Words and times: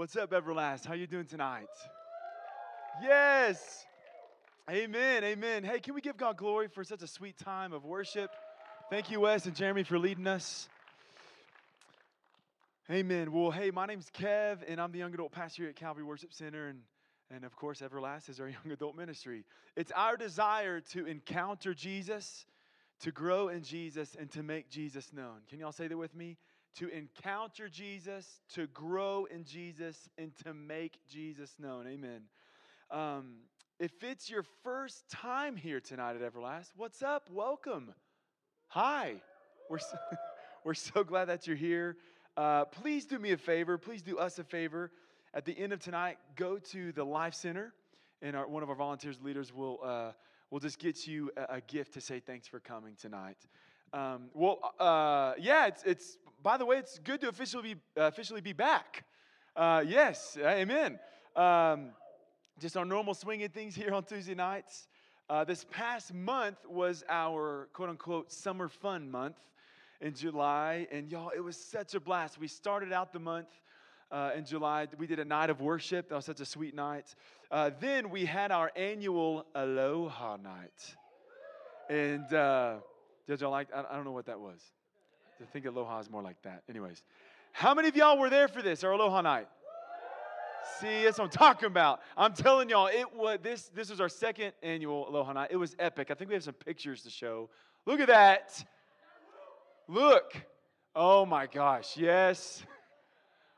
What's 0.00 0.16
up, 0.16 0.30
Everlast? 0.30 0.86
How 0.86 0.94
you 0.94 1.06
doing 1.06 1.26
tonight? 1.26 1.68
Yes. 3.02 3.84
Amen. 4.70 5.22
Amen. 5.24 5.62
Hey, 5.62 5.78
can 5.78 5.92
we 5.92 6.00
give 6.00 6.16
God 6.16 6.38
glory 6.38 6.68
for 6.68 6.82
such 6.84 7.02
a 7.02 7.06
sweet 7.06 7.36
time 7.36 7.74
of 7.74 7.84
worship? 7.84 8.30
Thank 8.88 9.10
you, 9.10 9.20
Wes 9.20 9.44
and 9.44 9.54
Jeremy, 9.54 9.82
for 9.82 9.98
leading 9.98 10.26
us. 10.26 10.70
Amen. 12.90 13.30
Well, 13.30 13.50
hey, 13.50 13.70
my 13.70 13.84
name's 13.84 14.10
Kev, 14.10 14.60
and 14.66 14.80
I'm 14.80 14.90
the 14.90 14.96
young 15.00 15.12
adult 15.12 15.32
pastor 15.32 15.64
here 15.64 15.68
at 15.68 15.76
Calvary 15.76 16.04
Worship 16.04 16.32
Center, 16.32 16.68
and 16.68 16.80
and 17.30 17.44
of 17.44 17.54
course, 17.54 17.82
Everlast 17.82 18.30
is 18.30 18.40
our 18.40 18.48
young 18.64 18.72
adult 18.72 18.96
ministry. 18.96 19.44
It's 19.76 19.92
our 19.92 20.16
desire 20.16 20.80
to 20.92 21.04
encounter 21.04 21.74
Jesus, 21.74 22.46
to 23.00 23.12
grow 23.12 23.48
in 23.48 23.64
Jesus, 23.64 24.16
and 24.18 24.30
to 24.30 24.42
make 24.42 24.70
Jesus 24.70 25.12
known. 25.12 25.40
Can 25.50 25.58
y'all 25.58 25.72
say 25.72 25.88
that 25.88 25.98
with 25.98 26.14
me? 26.14 26.38
To 26.76 26.88
encounter 26.88 27.68
Jesus, 27.68 28.40
to 28.54 28.66
grow 28.68 29.26
in 29.26 29.44
Jesus, 29.44 30.08
and 30.16 30.32
to 30.44 30.54
make 30.54 30.98
Jesus 31.08 31.54
known. 31.58 31.86
Amen. 31.86 32.22
Um, 32.90 33.34
if 33.78 34.02
it's 34.02 34.30
your 34.30 34.44
first 34.62 35.08
time 35.10 35.56
here 35.56 35.80
tonight 35.80 36.16
at 36.16 36.22
Everlast, 36.22 36.70
what's 36.76 37.02
up? 37.02 37.28
Welcome. 37.30 37.94
Hi. 38.68 39.16
We're 39.68 39.78
so, 39.78 39.96
we're 40.64 40.74
so 40.74 41.02
glad 41.02 41.26
that 41.26 41.46
you're 41.46 41.56
here. 41.56 41.96
Uh, 42.36 42.64
please 42.64 43.06
do 43.06 43.18
me 43.18 43.32
a 43.32 43.36
favor. 43.36 43.78
Please 43.78 44.02
do 44.02 44.18
us 44.18 44.38
a 44.38 44.44
favor. 44.44 44.90
At 45.32 45.44
the 45.44 45.56
end 45.58 45.72
of 45.72 45.80
tonight, 45.80 46.18
go 46.34 46.58
to 46.58 46.92
the 46.92 47.04
Life 47.04 47.34
Center, 47.34 47.72
and 48.20 48.36
our, 48.36 48.48
one 48.48 48.62
of 48.62 48.68
our 48.68 48.74
volunteers 48.74 49.20
leaders 49.22 49.52
will 49.52 49.78
uh, 49.84 50.12
will 50.50 50.60
just 50.60 50.78
get 50.78 51.06
you 51.06 51.30
a, 51.36 51.54
a, 51.56 51.60
gift 51.60 51.94
to 51.94 52.00
say 52.00 52.18
thanks 52.18 52.48
for 52.48 52.58
coming 52.58 52.96
tonight. 53.00 53.36
Um, 53.92 54.30
well, 54.34 54.58
uh, 54.78 55.34
yeah, 55.38 55.66
it's 55.66 55.82
it's. 55.84 56.18
By 56.42 56.56
the 56.56 56.64
way, 56.64 56.76
it's 56.76 56.98
good 56.98 57.20
to 57.20 57.28
officially 57.28 57.74
be 57.74 57.80
officially 57.96 58.40
be 58.40 58.54
back. 58.54 59.04
Uh, 59.54 59.84
yes, 59.86 60.38
amen. 60.40 60.98
Um, 61.36 61.90
just 62.58 62.78
our 62.78 62.84
normal 62.86 63.12
swinging 63.12 63.50
things 63.50 63.74
here 63.74 63.92
on 63.92 64.04
Tuesday 64.04 64.34
nights. 64.34 64.88
Uh, 65.28 65.44
this 65.44 65.66
past 65.70 66.14
month 66.14 66.56
was 66.66 67.04
our 67.10 67.68
quote 67.74 67.90
unquote 67.90 68.32
summer 68.32 68.68
fun 68.68 69.10
month 69.10 69.36
in 70.00 70.14
July, 70.14 70.86
and 70.90 71.10
y'all, 71.10 71.30
it 71.36 71.40
was 71.40 71.58
such 71.58 71.94
a 71.94 72.00
blast. 72.00 72.38
We 72.38 72.48
started 72.48 72.90
out 72.90 73.12
the 73.12 73.20
month 73.20 73.48
uh, 74.10 74.30
in 74.34 74.46
July. 74.46 74.88
We 74.98 75.06
did 75.06 75.18
a 75.18 75.26
night 75.26 75.50
of 75.50 75.60
worship. 75.60 76.08
That 76.08 76.14
was 76.14 76.24
such 76.24 76.40
a 76.40 76.46
sweet 76.46 76.74
night. 76.74 77.14
Uh, 77.50 77.70
then 77.80 78.08
we 78.08 78.24
had 78.24 78.50
our 78.50 78.72
annual 78.76 79.44
Aloha 79.54 80.36
night. 80.36 80.96
And 81.90 82.32
uh, 82.32 82.76
did 83.26 83.42
y'all 83.42 83.50
like, 83.50 83.68
I, 83.74 83.84
I 83.90 83.94
don't 83.94 84.04
know 84.04 84.12
what 84.12 84.26
that 84.26 84.40
was. 84.40 84.62
I 85.40 85.46
think 85.52 85.66
Aloha 85.66 86.00
is 86.00 86.10
more 86.10 86.22
like 86.22 86.40
that. 86.42 86.62
Anyways, 86.68 87.02
how 87.52 87.74
many 87.74 87.88
of 87.88 87.96
y'all 87.96 88.18
were 88.18 88.30
there 88.30 88.48
for 88.48 88.62
this, 88.62 88.84
our 88.84 88.92
Aloha 88.92 89.20
night? 89.22 89.48
See, 90.78 91.04
that's 91.04 91.18
what 91.18 91.24
I'm 91.24 91.30
talking 91.30 91.66
about. 91.66 92.00
I'm 92.16 92.32
telling 92.32 92.68
y'all, 92.68 92.86
it 92.86 93.14
was 93.14 93.38
this. 93.42 93.70
This 93.74 93.90
was 93.90 94.00
our 94.00 94.08
second 94.08 94.52
annual 94.62 95.08
Aloha 95.08 95.32
Night. 95.32 95.48
It 95.50 95.56
was 95.56 95.74
epic. 95.78 96.10
I 96.10 96.14
think 96.14 96.28
we 96.28 96.34
have 96.34 96.44
some 96.44 96.54
pictures 96.54 97.02
to 97.02 97.10
show. 97.10 97.48
Look 97.86 98.00
at 98.00 98.08
that. 98.08 98.64
Look. 99.88 100.34
Oh 100.94 101.24
my 101.24 101.46
gosh. 101.46 101.96
Yes. 101.96 102.62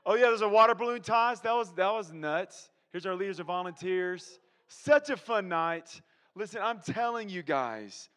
Oh 0.04 0.14
yeah, 0.14 0.26
there's 0.26 0.42
a 0.42 0.48
water 0.48 0.74
balloon 0.74 1.00
toss. 1.00 1.40
That 1.40 1.54
was 1.54 1.72
that 1.72 1.92
was 1.92 2.12
nuts. 2.12 2.70
Here's 2.92 3.06
our 3.06 3.14
leaders 3.14 3.38
and 3.38 3.46
volunteers. 3.46 4.38
Such 4.68 5.10
a 5.10 5.16
fun 5.16 5.48
night. 5.48 6.00
Listen, 6.34 6.60
I'm 6.62 6.80
telling 6.80 7.28
you 7.28 7.42
guys, 7.42 8.08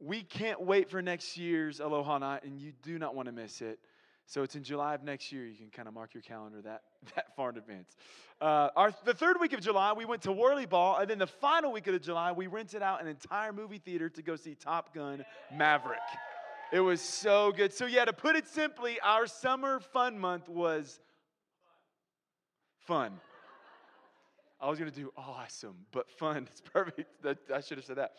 we 0.00 0.22
can't 0.22 0.60
wait 0.60 0.90
for 0.90 1.02
next 1.02 1.36
year's 1.36 1.80
Aloha 1.80 2.18
Night, 2.18 2.44
and 2.44 2.58
you 2.58 2.72
do 2.82 2.98
not 2.98 3.14
want 3.14 3.26
to 3.26 3.32
miss 3.32 3.60
it. 3.60 3.78
So 4.26 4.42
it's 4.42 4.54
in 4.54 4.62
July 4.62 4.94
of 4.94 5.02
next 5.02 5.32
year. 5.32 5.44
You 5.44 5.56
can 5.56 5.70
kind 5.70 5.88
of 5.88 5.94
mark 5.94 6.14
your 6.14 6.22
calendar 6.22 6.62
that, 6.62 6.82
that 7.16 7.34
far 7.36 7.50
in 7.50 7.58
advance. 7.58 7.96
Uh, 8.40 8.68
our, 8.76 8.94
the 9.04 9.12
third 9.12 9.40
week 9.40 9.52
of 9.52 9.60
July, 9.60 9.92
we 9.92 10.04
went 10.04 10.22
to 10.22 10.32
Whirly 10.32 10.66
Ball. 10.66 10.98
And 10.98 11.10
then 11.10 11.18
the 11.18 11.26
final 11.26 11.72
week 11.72 11.86
of 11.88 12.00
July, 12.00 12.32
we 12.32 12.46
rented 12.46 12.80
out 12.82 13.02
an 13.02 13.08
entire 13.08 13.52
movie 13.52 13.78
theater 13.78 14.08
to 14.08 14.22
go 14.22 14.36
see 14.36 14.54
Top 14.54 14.94
Gun 14.94 15.24
Maverick. 15.52 15.98
It 16.72 16.80
was 16.80 17.00
so 17.00 17.50
good. 17.50 17.72
So, 17.72 17.86
yeah, 17.86 18.04
to 18.04 18.12
put 18.12 18.36
it 18.36 18.46
simply, 18.46 19.00
our 19.00 19.26
summer 19.26 19.80
fun 19.80 20.16
month 20.18 20.48
was 20.48 21.00
fun. 22.86 23.20
I 24.60 24.68
was 24.68 24.78
going 24.78 24.90
to 24.90 24.96
do 24.96 25.10
awesome, 25.16 25.74
but 25.90 26.08
fun. 26.10 26.46
It's 26.50 26.60
perfect. 26.72 27.10
I 27.52 27.60
should 27.60 27.78
have 27.78 27.84
said 27.84 27.96
that. 27.96 28.12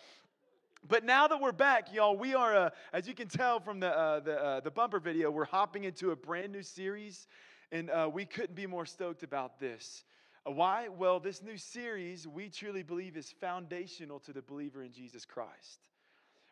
But 0.88 1.06
now 1.06 1.28
that 1.28 1.40
we're 1.40 1.52
back, 1.52 1.94
y'all, 1.94 2.18
we 2.18 2.34
are, 2.34 2.56
uh, 2.56 2.70
as 2.92 3.08
you 3.08 3.14
can 3.14 3.28
tell 3.28 3.60
from 3.60 3.80
the, 3.80 3.96
uh, 3.96 4.20
the, 4.20 4.44
uh, 4.44 4.60
the 4.62 4.72
bumper 4.72 5.00
video, 5.00 5.30
we're 5.30 5.46
hopping 5.46 5.84
into 5.84 6.10
a 6.10 6.16
brand 6.16 6.52
new 6.52 6.64
series, 6.64 7.28
and 7.72 7.92
uh, 7.92 8.10
we 8.12 8.26
couldn't 8.26 8.56
be 8.56 8.66
more 8.66 8.86
stoked 8.88 9.22
about 9.22 9.60
this. 9.60 10.04
Uh, 10.46 10.52
why? 10.52 10.88
Well, 10.88 11.20
this 11.20 11.44
new 11.44 11.56
series, 11.56 12.28
we 12.28 12.50
truly 12.50 12.82
believe, 12.82 13.16
is 13.16 13.32
foundational 13.40 14.20
to 14.22 14.34
the 14.34 14.42
believer 14.42 14.82
in 14.82 14.92
Jesus 14.92 15.24
Christ. 15.24 15.88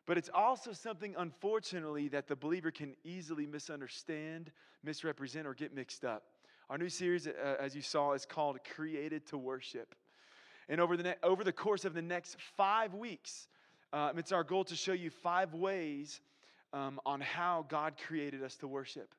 But 0.05 0.19
it's 0.19 0.29
also 0.31 0.73
something, 0.73 1.15
unfortunately, 1.17 2.07
that 2.09 2.27
the 2.27 2.35
believer 2.35 2.69
can 2.69 2.95
easily 3.03 3.47
misunderstand, 3.47 4.51
misrepresent, 4.83 5.47
or 5.47 5.55
get 5.55 5.73
mixed 5.73 6.05
up. 6.05 6.23
Our 6.69 6.77
new 6.77 6.89
series, 6.89 7.25
uh, 7.25 7.55
as 7.59 7.75
you 7.75 7.81
saw, 7.81 8.13
is 8.13 8.27
called 8.27 8.59
Created 8.75 9.25
to 9.27 9.39
Worship. 9.39 9.95
And 10.67 10.79
over 10.79 10.95
the, 10.95 11.03
ne- 11.03 11.15
over 11.23 11.43
the 11.43 11.51
course 11.51 11.83
of 11.83 11.95
the 11.95 12.01
next 12.03 12.37
five 12.55 12.93
weeks, 12.93 13.47
um, 13.91 14.19
it's 14.19 14.31
our 14.31 14.43
goal 14.43 14.63
to 14.65 14.75
show 14.75 14.93
you 14.93 15.09
five 15.09 15.53
ways 15.53 16.21
um, 16.73 16.99
on 17.05 17.21
how 17.21 17.65
God 17.67 17.93
created 18.07 18.43
us 18.43 18.55
to 18.57 18.67
worship. 18.67 19.13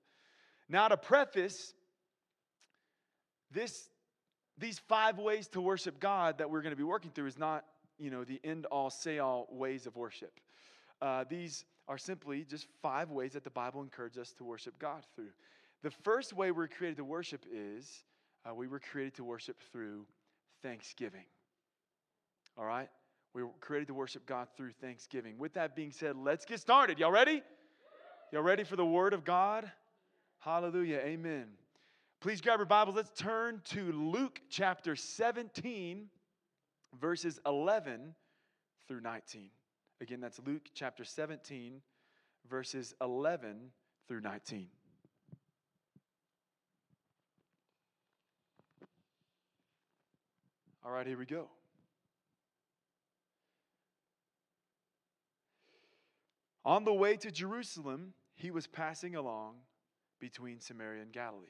Now, 0.68 0.88
to 0.88 0.96
preface 0.96 1.74
this, 3.50 3.88
these 4.56 4.78
five 4.78 5.18
ways 5.18 5.48
to 5.48 5.60
worship 5.60 5.98
God 5.98 6.38
that 6.38 6.50
we're 6.50 6.62
going 6.62 6.72
to 6.72 6.76
be 6.76 6.84
working 6.84 7.10
through 7.10 7.26
is 7.26 7.38
not, 7.38 7.64
you 7.98 8.10
know, 8.10 8.22
the 8.22 8.40
end 8.44 8.66
all, 8.66 8.90
say 8.90 9.18
all 9.18 9.48
ways 9.50 9.86
of 9.86 9.96
worship. 9.96 10.38
Uh, 11.02 11.24
these 11.28 11.64
are 11.88 11.98
simply 11.98 12.44
just 12.44 12.66
five 12.82 13.10
ways 13.10 13.32
that 13.32 13.42
the 13.42 13.50
Bible 13.50 13.82
encourages 13.82 14.18
us 14.18 14.32
to 14.34 14.44
worship 14.44 14.78
God 14.78 15.02
through. 15.16 15.30
The 15.82 15.90
first 15.90 16.32
way 16.32 16.52
we're 16.52 16.68
created 16.68 16.98
to 16.98 17.04
worship 17.04 17.44
is 17.52 18.04
uh, 18.48 18.54
we 18.54 18.68
were 18.68 18.78
created 18.78 19.14
to 19.14 19.24
worship 19.24 19.56
through 19.72 20.06
thanksgiving. 20.62 21.24
All 22.56 22.64
right? 22.64 22.88
We 23.32 23.42
were 23.44 23.50
created 23.60 23.88
to 23.88 23.94
worship 23.94 24.26
God 24.26 24.48
through 24.56 24.72
thanksgiving. 24.80 25.38
With 25.38 25.54
that 25.54 25.76
being 25.76 25.92
said, 25.92 26.16
let's 26.16 26.44
get 26.44 26.60
started. 26.60 26.98
Y'all 26.98 27.12
ready? 27.12 27.42
Y'all 28.32 28.42
ready 28.42 28.64
for 28.64 28.76
the 28.76 28.84
Word 28.84 29.12
of 29.12 29.24
God? 29.24 29.70
Hallelujah. 30.40 30.98
Amen. 30.98 31.46
Please 32.20 32.40
grab 32.40 32.58
your 32.58 32.66
Bibles. 32.66 32.96
Let's 32.96 33.10
turn 33.18 33.62
to 33.66 33.92
Luke 33.92 34.40
chapter 34.50 34.96
17, 34.96 36.08
verses 37.00 37.38
11 37.46 38.14
through 38.88 39.00
19. 39.00 39.50
Again, 40.00 40.20
that's 40.20 40.40
Luke 40.44 40.68
chapter 40.74 41.04
17, 41.04 41.80
verses 42.48 42.94
11 43.00 43.70
through 44.08 44.22
19. 44.22 44.66
All 50.84 50.90
right, 50.90 51.06
here 51.06 51.18
we 51.18 51.26
go. 51.26 51.48
On 56.64 56.84
the 56.84 56.92
way 56.92 57.16
to 57.16 57.30
Jerusalem, 57.30 58.12
he 58.34 58.50
was 58.50 58.66
passing 58.66 59.16
along 59.16 59.56
between 60.18 60.60
Samaria 60.60 61.02
and 61.02 61.12
Galilee. 61.12 61.46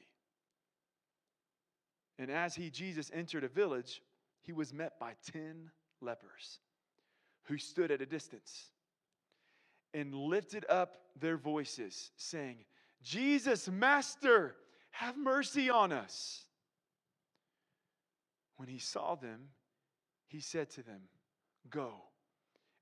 And 2.17 2.29
as 2.29 2.55
he, 2.55 2.69
Jesus, 2.69 3.11
entered 3.13 3.43
a 3.43 3.49
village, 3.49 4.01
he 4.41 4.53
was 4.53 4.73
met 4.73 4.99
by 4.99 5.13
10 5.31 5.71
lepers 6.01 6.59
who 7.43 7.57
stood 7.57 7.91
at 7.91 8.01
a 8.01 8.05
distance 8.05 8.69
and 9.93 10.13
lifted 10.13 10.65
up 10.69 10.97
their 11.19 11.37
voices, 11.37 12.11
saying, 12.15 12.57
Jesus, 13.03 13.67
Master, 13.67 14.55
have 14.91 15.17
mercy 15.17 15.69
on 15.69 15.91
us. 15.91 16.45
When 18.57 18.69
he 18.69 18.77
saw 18.77 19.15
them, 19.15 19.49
he 20.27 20.39
said 20.39 20.69
to 20.71 20.83
them, 20.83 21.01
Go 21.69 21.91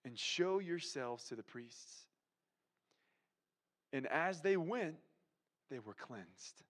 and 0.06 0.18
show 0.18 0.59
yourselves 0.59 1.24
to 1.25 1.36
the 1.36 1.44
priests. 1.44 2.08
And 3.91 4.07
as 4.07 4.41
they 4.41 4.57
went, 4.57 4.95
they 5.69 5.80
were 5.80 5.94
cleansed. 5.94 6.63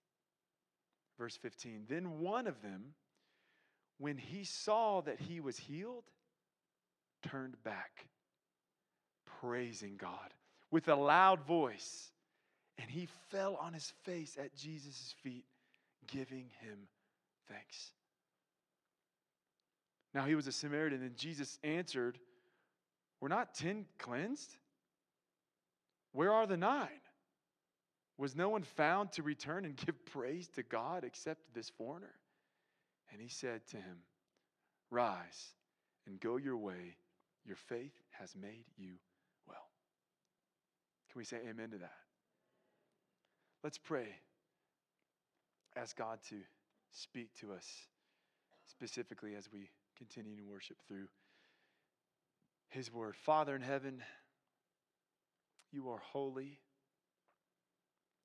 Verse 1.17 1.35
15 1.37 1.85
Then 1.87 2.19
one 2.19 2.47
of 2.47 2.61
them, 2.61 2.93
when 3.97 4.17
he 4.17 4.43
saw 4.43 5.01
that 5.01 5.19
he 5.19 5.39
was 5.39 5.57
healed, 5.57 6.05
turned 7.21 7.61
back, 7.63 8.07
praising 9.41 9.97
God 9.97 10.33
with 10.71 10.87
a 10.87 10.95
loud 10.95 11.45
voice. 11.45 12.11
And 12.77 12.89
he 12.89 13.09
fell 13.29 13.55
on 13.55 13.73
his 13.73 13.91
face 14.03 14.37
at 14.39 14.55
Jesus' 14.55 15.13
feet, 15.21 15.43
giving 16.07 16.49
him 16.61 16.87
thanks. 17.49 17.91
Now 20.13 20.25
he 20.25 20.35
was 20.35 20.47
a 20.47 20.51
Samaritan, 20.51 21.01
and 21.01 21.15
Jesus 21.17 21.59
answered, 21.63 22.17
Were 23.19 23.27
not 23.27 23.53
ten 23.53 23.85
cleansed? 23.97 24.55
Where 26.13 26.31
are 26.31 26.47
the 26.47 26.57
nine? 26.57 26.87
Was 28.19 28.35
no 28.35 28.49
one 28.49 28.63
found 28.63 29.13
to 29.13 29.23
return 29.23 29.63
and 29.63 29.75
give 29.85 30.05
praise 30.05 30.49
to 30.49 30.63
God 30.63 31.05
except 31.05 31.53
this 31.55 31.69
foreigner? 31.69 32.13
And 33.11 33.21
he 33.21 33.29
said 33.29 33.65
to 33.71 33.77
him, 33.77 33.99
Rise 34.91 35.53
and 36.05 36.19
go 36.19 36.35
your 36.35 36.57
way. 36.57 36.97
Your 37.45 37.55
faith 37.55 37.93
has 38.11 38.35
made 38.35 38.65
you 38.77 38.95
well. 39.47 39.69
Can 41.11 41.19
we 41.19 41.23
say 41.23 41.37
amen 41.49 41.71
to 41.71 41.77
that? 41.77 41.93
Let's 43.63 43.77
pray. 43.77 44.07
Ask 45.77 45.97
God 45.97 46.19
to 46.29 46.35
speak 46.91 47.29
to 47.39 47.53
us 47.53 47.65
specifically 48.65 49.35
as 49.35 49.49
we 49.51 49.69
continue 49.97 50.35
to 50.35 50.43
worship 50.43 50.77
through 50.87 51.07
His 52.67 52.91
Word. 52.91 53.15
Father 53.15 53.55
in 53.55 53.61
heaven, 53.61 54.03
you 55.71 55.89
are 55.89 55.99
holy, 55.99 56.59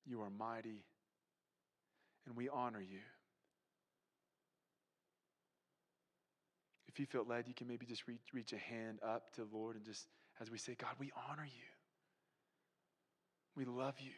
you 0.05 0.21
are 0.21 0.29
mighty, 0.29 0.83
and 2.25 2.35
we 2.35 2.49
honor 2.49 2.81
you. 2.81 2.99
If 6.87 6.99
you 6.99 7.05
feel 7.05 7.25
led, 7.27 7.47
you 7.47 7.53
can 7.53 7.67
maybe 7.67 7.85
just 7.85 8.07
reach, 8.07 8.21
reach 8.33 8.53
a 8.53 8.57
hand 8.57 8.99
up 9.05 9.33
to 9.35 9.41
the 9.41 9.57
Lord 9.57 9.75
and 9.75 9.83
just, 9.83 10.07
as 10.39 10.49
we 10.49 10.57
say, 10.57 10.75
God, 10.79 10.91
we 10.97 11.11
honor 11.29 11.43
you. 11.45 11.67
We 13.55 13.65
love 13.65 13.95
you. 13.99 14.11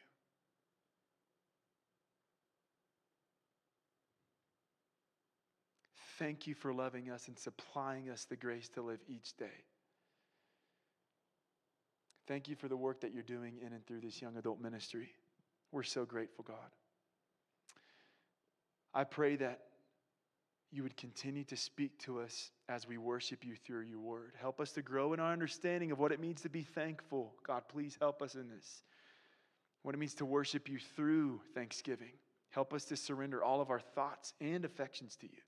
Thank 6.19 6.47
you 6.47 6.55
for 6.55 6.73
loving 6.73 7.11
us 7.11 7.27
and 7.27 7.37
supplying 7.37 8.09
us 8.09 8.25
the 8.25 8.35
grace 8.35 8.69
to 8.69 8.81
live 8.81 8.99
each 9.07 9.37
day. 9.37 9.45
Thank 12.27 12.47
you 12.47 12.55
for 12.55 12.67
the 12.67 12.75
work 12.75 13.01
that 13.01 13.13
you're 13.13 13.23
doing 13.23 13.53
in 13.65 13.73
and 13.73 13.85
through 13.85 14.01
this 14.01 14.21
young 14.21 14.35
adult 14.37 14.59
ministry. 14.59 15.09
We're 15.71 15.83
so 15.83 16.05
grateful, 16.05 16.45
God. 16.47 16.71
I 18.93 19.03
pray 19.03 19.35
that 19.37 19.59
you 20.71 20.83
would 20.83 20.97
continue 20.97 21.43
to 21.45 21.55
speak 21.55 21.97
to 21.99 22.19
us 22.19 22.51
as 22.67 22.87
we 22.87 22.97
worship 22.97 23.45
you 23.45 23.55
through 23.55 23.81
your 23.81 23.99
word. 23.99 24.33
Help 24.39 24.59
us 24.59 24.71
to 24.73 24.81
grow 24.81 25.13
in 25.13 25.19
our 25.19 25.31
understanding 25.31 25.91
of 25.91 25.99
what 25.99 26.11
it 26.11 26.19
means 26.19 26.41
to 26.41 26.49
be 26.49 26.63
thankful. 26.63 27.33
God, 27.45 27.63
please 27.69 27.97
help 27.99 28.21
us 28.21 28.35
in 28.35 28.49
this. 28.49 28.83
What 29.83 29.95
it 29.95 29.97
means 29.97 30.15
to 30.15 30.25
worship 30.25 30.67
you 30.67 30.79
through 30.79 31.41
thanksgiving. 31.53 32.11
Help 32.49 32.73
us 32.73 32.85
to 32.85 32.97
surrender 32.97 33.43
all 33.43 33.61
of 33.61 33.69
our 33.69 33.79
thoughts 33.79 34.33
and 34.41 34.65
affections 34.65 35.15
to 35.17 35.27
you. 35.27 35.39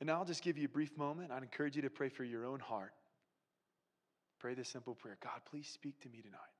And 0.00 0.06
now 0.06 0.18
I'll 0.18 0.24
just 0.24 0.42
give 0.42 0.58
you 0.58 0.66
a 0.66 0.68
brief 0.68 0.96
moment. 0.96 1.32
I'd 1.32 1.42
encourage 1.42 1.74
you 1.74 1.82
to 1.82 1.90
pray 1.90 2.08
for 2.08 2.22
your 2.22 2.44
own 2.44 2.60
heart. 2.60 2.92
Pray 4.38 4.54
this 4.54 4.68
simple 4.68 4.94
prayer 4.94 5.16
God, 5.22 5.40
please 5.50 5.66
speak 5.66 5.98
to 6.02 6.08
me 6.08 6.20
tonight. 6.20 6.55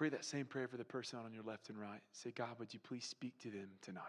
Pray 0.00 0.08
that 0.08 0.24
same 0.24 0.46
prayer 0.46 0.66
for 0.66 0.78
the 0.78 0.84
person 0.84 1.18
on 1.18 1.30
your 1.30 1.42
left 1.42 1.68
and 1.68 1.78
right. 1.78 2.00
Say, 2.12 2.30
God, 2.30 2.58
would 2.58 2.72
you 2.72 2.80
please 2.80 3.04
speak 3.04 3.38
to 3.40 3.50
them 3.50 3.68
tonight? 3.82 4.00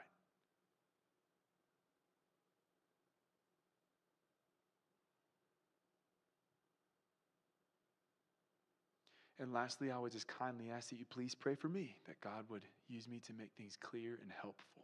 And 9.37 9.51
lastly, 9.51 9.91
I 9.91 9.99
would 9.99 10.13
just 10.13 10.29
kindly 10.29 10.71
ask 10.71 10.91
that 10.91 10.95
you 10.95 11.03
please 11.09 11.35
pray 11.35 11.55
for 11.55 11.67
me, 11.67 11.97
that 12.07 12.21
God 12.21 12.45
would 12.47 12.63
use 12.87 13.09
me 13.09 13.19
to 13.27 13.33
make 13.33 13.51
things 13.57 13.75
clear 13.75 14.17
and 14.21 14.31
helpful. 14.31 14.83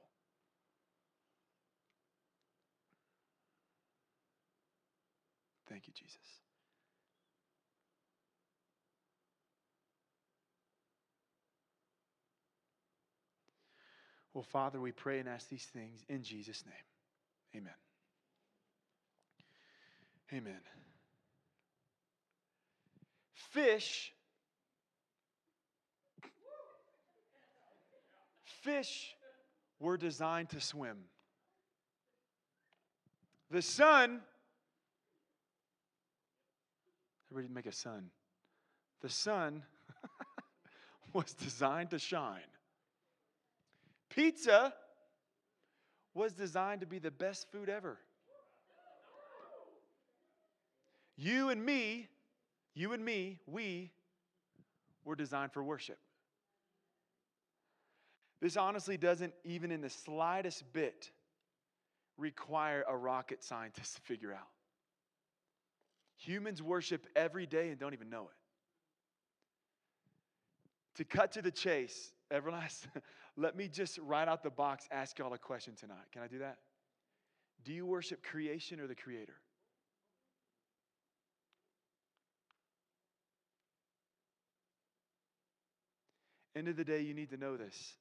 Thank 5.69 5.87
you, 5.87 5.93
Jesus. 5.93 6.46
Well, 14.37 14.43
Father, 14.43 14.79
we 14.79 14.91
pray 14.91 15.17
and 15.17 15.27
ask 15.27 15.49
these 15.49 15.65
things 15.65 16.05
in 16.09 16.21
Jesus' 16.21 16.63
name. 16.63 17.63
Amen. 17.63 17.73
Amen. 20.31 20.61
Fish 23.33 24.13
Fish 28.43 29.15
were 29.79 29.97
designed 29.97 30.49
to 30.49 30.61
swim. 30.61 30.97
The 33.49 33.63
sun, 33.63 34.21
everybody 37.31 37.51
make 37.51 37.65
a 37.65 37.71
sun. 37.71 38.11
The 39.01 39.09
sun 39.09 39.63
was 41.13 41.33
designed 41.33 41.89
to 41.89 41.97
shine. 41.97 42.41
Pizza 44.17 44.73
was 46.15 46.33
designed 46.33 46.81
to 46.81 46.87
be 46.87 46.97
the 46.97 47.11
best 47.11 47.51
food 47.51 47.69
ever. 47.69 47.99
You 51.15 51.49
and 51.49 51.63
me, 51.63 52.07
you 52.73 52.93
and 52.93 53.05
me, 53.05 53.37
we 53.45 53.91
were 55.05 55.15
designed 55.15 55.53
for 55.53 55.63
worship. 55.63 55.99
This 58.41 58.57
honestly 58.57 58.97
doesn't, 58.97 59.33
even 59.43 59.71
in 59.71 59.81
the 59.81 59.89
slightest 59.89 60.63
bit, 60.73 61.11
require 62.17 62.83
a 62.87 62.97
rocket 62.97 63.43
scientist 63.43 63.97
to 63.97 64.01
figure 64.01 64.33
out. 64.33 64.49
Humans 66.17 66.63
worship 66.63 67.05
every 67.15 67.45
day 67.45 67.69
and 67.69 67.79
don't 67.79 67.93
even 67.93 68.09
know 68.09 68.23
it. 68.23 68.37
To 70.95 71.03
cut 71.03 71.33
to 71.33 71.43
the 71.43 71.51
chase, 71.51 72.11
Everlast, 72.31 72.87
let 73.37 73.55
me 73.55 73.67
just 73.67 73.99
right 73.99 74.27
out 74.27 74.41
the 74.41 74.49
box 74.49 74.87
ask 74.91 75.19
y'all 75.19 75.33
a 75.33 75.37
question 75.37 75.75
tonight. 75.75 76.11
Can 76.11 76.23
I 76.23 76.27
do 76.27 76.39
that? 76.39 76.57
Do 77.63 77.71
you 77.71 77.85
worship 77.85 78.23
creation 78.23 78.79
or 78.79 78.87
the 78.87 78.95
Creator? 78.95 79.35
End 86.55 86.67
of 86.67 86.75
the 86.75 86.83
day, 86.83 87.01
you 87.01 87.13
need 87.13 87.29
to 87.29 87.37
know 87.37 87.55
this. 87.55 87.93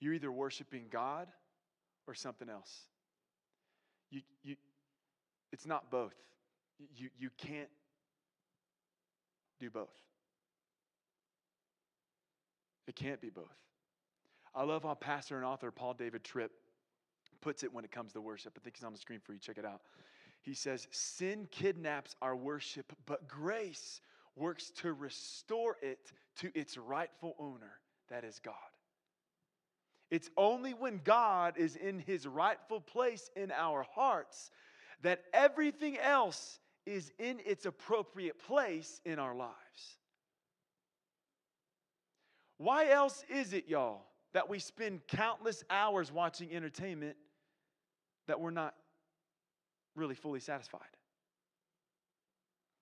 You're 0.00 0.14
either 0.14 0.32
worshiping 0.32 0.84
God 0.90 1.28
or 2.06 2.14
something 2.14 2.48
else. 2.48 2.72
You, 4.10 4.22
you, 4.42 4.56
it's 5.52 5.66
not 5.66 5.90
both. 5.90 6.14
You, 6.96 7.10
you 7.18 7.28
can't 7.36 7.68
do 9.60 9.68
both. 9.68 9.92
It 12.86 12.96
can't 12.96 13.20
be 13.20 13.28
both. 13.28 13.44
I 14.54 14.64
love 14.64 14.82
how 14.82 14.94
pastor 14.94 15.36
and 15.36 15.44
author 15.44 15.70
Paul 15.70 15.94
David 15.94 16.24
Tripp 16.24 16.52
puts 17.40 17.62
it 17.62 17.72
when 17.72 17.84
it 17.84 17.90
comes 17.90 18.12
to 18.12 18.20
worship. 18.20 18.54
I 18.56 18.60
think 18.62 18.76
he's 18.76 18.84
on 18.84 18.92
the 18.92 18.98
screen 18.98 19.20
for 19.20 19.32
you. 19.32 19.38
Check 19.38 19.58
it 19.58 19.64
out. 19.64 19.80
He 20.42 20.54
says, 20.54 20.88
Sin 20.90 21.46
kidnaps 21.50 22.16
our 22.22 22.34
worship, 22.34 22.92
but 23.06 23.28
grace 23.28 24.00
works 24.36 24.70
to 24.70 24.92
restore 24.92 25.76
it 25.82 26.12
to 26.38 26.50
its 26.54 26.76
rightful 26.76 27.34
owner, 27.38 27.78
that 28.08 28.24
is 28.24 28.38
God. 28.38 28.54
It's 30.10 30.30
only 30.36 30.72
when 30.72 31.00
God 31.04 31.56
is 31.56 31.76
in 31.76 32.00
his 32.00 32.26
rightful 32.26 32.80
place 32.80 33.30
in 33.36 33.52
our 33.52 33.86
hearts 33.94 34.50
that 35.02 35.22
everything 35.32 35.98
else 35.98 36.58
is 36.84 37.12
in 37.18 37.40
its 37.46 37.66
appropriate 37.66 38.38
place 38.38 39.00
in 39.04 39.18
our 39.18 39.34
lives. 39.34 39.98
Why 42.56 42.88
else 42.88 43.24
is 43.30 43.52
it, 43.52 43.68
y'all, 43.68 44.09
that 44.32 44.48
we 44.48 44.58
spend 44.58 45.06
countless 45.06 45.64
hours 45.70 46.12
watching 46.12 46.52
entertainment 46.52 47.16
that 48.26 48.40
we're 48.40 48.50
not 48.50 48.74
really 49.96 50.14
fully 50.14 50.40
satisfied? 50.40 50.80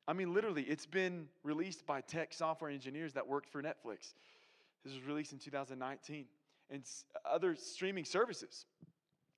I 0.07 0.15
mean, 0.15 0.33
literally, 0.33 0.63
it's 0.63 0.87
been 0.87 1.29
released 1.43 1.85
by 1.85 2.01
tech 2.01 2.33
software 2.33 2.71
engineers 2.71 3.13
that 3.13 3.27
worked 3.27 3.51
for 3.51 3.63
Netflix. 3.63 4.15
This 4.85 4.95
was 4.95 5.05
released 5.07 5.33
in 5.33 5.39
2019 5.39 6.25
and 6.71 6.83
other 7.25 7.55
streaming 7.55 8.05
services. 8.05 8.65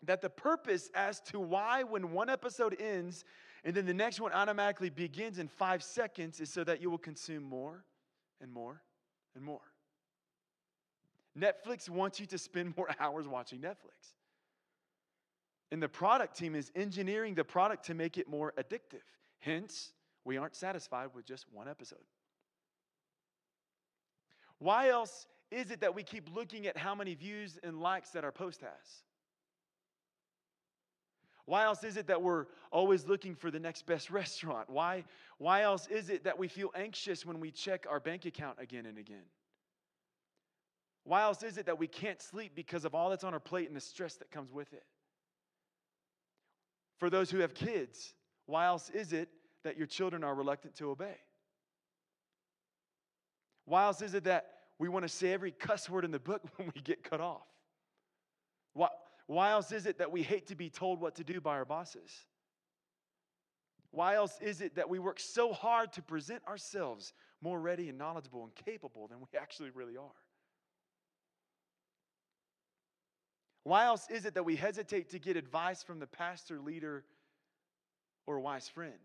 That 0.05 0.21
the 0.21 0.31
purpose 0.31 0.89
as 0.95 1.21
to 1.23 1.41
why, 1.41 1.83
when 1.83 2.13
one 2.13 2.31
episode 2.31 2.77
ends 2.81 3.25
and 3.65 3.75
then 3.75 3.85
the 3.85 3.95
next 3.95 4.21
one 4.21 4.33
automatically 4.33 4.91
begins 4.91 5.39
in 5.39 5.49
five 5.49 5.83
seconds, 5.83 6.41
is 6.41 6.51
so 6.51 6.65
that 6.65 6.81
you 6.81 6.91
will 6.91 6.99
consume 6.99 7.43
more 7.43 7.85
and 8.41 8.51
more 8.53 8.81
and 9.35 9.45
more. 9.45 9.61
Netflix 11.41 11.89
wants 11.89 12.21
you 12.21 12.27
to 12.27 12.39
spend 12.39 12.77
more 12.77 12.89
hours 13.01 13.27
watching 13.27 13.61
Netflix. 13.61 14.15
And 15.73 15.83
the 15.83 15.89
product 15.89 16.37
team 16.37 16.55
is 16.55 16.71
engineering 16.75 17.35
the 17.35 17.45
product 17.45 17.87
to 17.87 17.95
make 17.95 18.19
it 18.19 18.29
more 18.29 18.53
addictive. 18.59 19.03
Hence, 19.39 19.93
we 20.25 20.37
aren't 20.37 20.57
satisfied 20.57 21.11
with 21.15 21.25
just 21.25 21.47
one 21.53 21.69
episode. 21.69 21.99
Why 24.59 24.89
else 24.89 25.27
is 25.51 25.71
it 25.71 25.81
that 25.81 25.95
we 25.95 26.03
keep 26.03 26.35
looking 26.35 26.67
at 26.67 26.77
how 26.77 26.95
many 26.95 27.15
views 27.15 27.59
and 27.63 27.81
likes 27.81 28.11
that 28.11 28.25
our 28.25 28.33
post 28.33 28.61
has? 28.61 29.03
Why 31.47 31.65
else 31.65 31.83
is 31.83 31.97
it 31.97 32.07
that 32.09 32.23
we're 32.23 32.47
always 32.71 33.07
looking 33.07 33.35
for 33.35 33.51
the 33.51 33.59
next 33.59 33.87
best 33.87 34.11
restaurant? 34.11 34.69
Why, 34.69 35.05
why 35.39 35.63
else 35.63 35.87
is 35.89 36.11
it 36.11 36.25
that 36.25 36.39
we 36.39 36.49
feel 36.49 36.71
anxious 36.75 37.25
when 37.25 37.41
we 37.41 37.51
check 37.51 37.87
our 37.89 38.01
bank 38.01 38.27
account 38.27 38.59
again 38.61 38.87
and 38.87 38.99
again? 38.99 39.25
Why 41.11 41.23
else 41.23 41.43
is 41.43 41.59
it 41.59 41.67
that 41.67 41.77
we 41.77 41.89
can't 41.89 42.23
sleep 42.23 42.53
because 42.55 42.85
of 42.85 42.95
all 42.95 43.11
that's 43.11 43.25
on 43.25 43.35
our 43.35 43.41
plate 43.41 43.67
and 43.67 43.75
the 43.75 43.81
stress 43.81 44.15
that 44.19 44.31
comes 44.31 44.53
with 44.53 44.73
it? 44.73 44.85
For 47.01 47.11
those 47.11 47.33
who 47.33 47.39
have 47.39 47.53
kids, 47.53 48.15
why 48.47 48.67
else 48.67 48.89
is 48.91 49.13
it 49.13 49.29
that 49.65 49.77
your 49.77 49.89
children 49.89 50.23
are 50.23 50.33
reluctant 50.33 50.77
to 50.77 50.89
obey? 50.89 51.17
Why 53.65 53.87
else 53.87 54.03
is 54.03 54.15
it 54.15 54.23
that 54.23 54.53
we 54.79 54.89
want 54.89 55.03
to 55.05 55.09
say 55.09 55.33
every 55.33 55.51
cuss 55.51 55.91
word 55.91 56.05
in 56.05 56.13
the 56.13 56.21
book 56.21 56.43
when 56.59 56.71
we 56.77 56.81
get 56.81 57.03
cut 57.03 57.21
off? 57.21 57.49
Why, 58.75 58.91
why 59.27 59.51
else 59.51 59.73
is 59.73 59.87
it 59.87 59.99
that 59.99 60.13
we 60.13 60.23
hate 60.23 60.47
to 60.47 60.55
be 60.55 60.71
told 60.71 61.01
what 61.01 61.17
to 61.17 61.25
do 61.25 61.41
by 61.41 61.57
our 61.57 61.65
bosses? 61.65 62.13
Why 63.91 64.15
else 64.15 64.39
is 64.41 64.61
it 64.61 64.77
that 64.77 64.89
we 64.89 65.01
work 65.01 65.19
so 65.19 65.53
hard 65.53 65.93
to 65.95 66.03
present 66.03 66.47
ourselves 66.47 67.13
more 67.43 67.61
ready 67.61 67.89
and 67.89 67.99
knowledgeable 67.99 68.45
and 68.45 68.55
capable 68.55 69.09
than 69.09 69.19
we 69.19 69.37
actually 69.37 69.71
really 69.71 69.97
are? 69.97 70.13
Why 73.71 73.85
else 73.85 74.11
is 74.11 74.25
it 74.25 74.35
that 74.35 74.43
we 74.43 74.57
hesitate 74.57 75.11
to 75.11 75.21
get 75.21 75.37
advice 75.37 75.85
from 75.85 76.01
the 76.01 76.07
pastor, 76.09 76.59
leader, 76.59 77.05
or 78.27 78.41
wise 78.41 78.69
friend? 78.69 78.99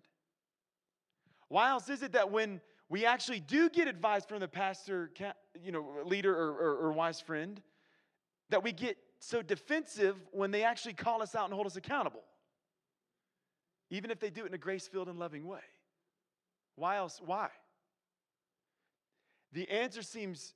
Why 1.49 1.69
else 1.69 1.87
is 1.87 2.01
it 2.01 2.13
that 2.13 2.31
when 2.31 2.61
we 2.89 3.05
actually 3.05 3.41
do 3.41 3.69
get 3.69 3.87
advice 3.87 4.25
from 4.25 4.39
the 4.39 4.47
pastor, 4.47 5.11
you 5.63 5.71
know, 5.71 5.85
leader 6.03 6.35
or, 6.35 6.49
or, 6.49 6.77
or 6.77 6.91
wise 6.93 7.21
friend, 7.21 7.61
that 8.49 8.63
we 8.63 8.71
get 8.71 8.97
so 9.19 9.43
defensive 9.43 10.15
when 10.31 10.49
they 10.49 10.63
actually 10.63 10.93
call 10.93 11.21
us 11.21 11.35
out 11.35 11.45
and 11.45 11.53
hold 11.53 11.67
us 11.67 11.75
accountable? 11.75 12.23
Even 13.91 14.09
if 14.09 14.19
they 14.19 14.31
do 14.31 14.45
it 14.45 14.47
in 14.47 14.55
a 14.55 14.57
grace 14.57 14.87
filled 14.87 15.09
and 15.09 15.19
loving 15.19 15.45
way. 15.45 15.61
Why 16.75 16.97
else? 16.97 17.21
Why? 17.23 17.49
The 19.51 19.69
answer 19.69 20.01
seems 20.01 20.55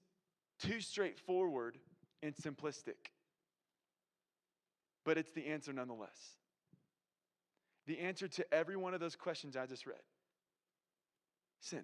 too 0.60 0.82
straightforward 0.82 1.78
and 2.24 2.36
simplistic, 2.36 3.12
but 5.10 5.18
it's 5.18 5.32
the 5.32 5.48
answer 5.48 5.74
nonetheless. 5.74 6.38
The 7.88 7.98
answer 7.98 8.28
to 8.28 8.54
every 8.54 8.78
one 8.78 8.94
of 8.94 9.00
those 9.00 9.16
questions 9.16 9.58
I 9.58 9.66
just 9.66 9.88
read 9.88 9.98
sin. 11.62 11.82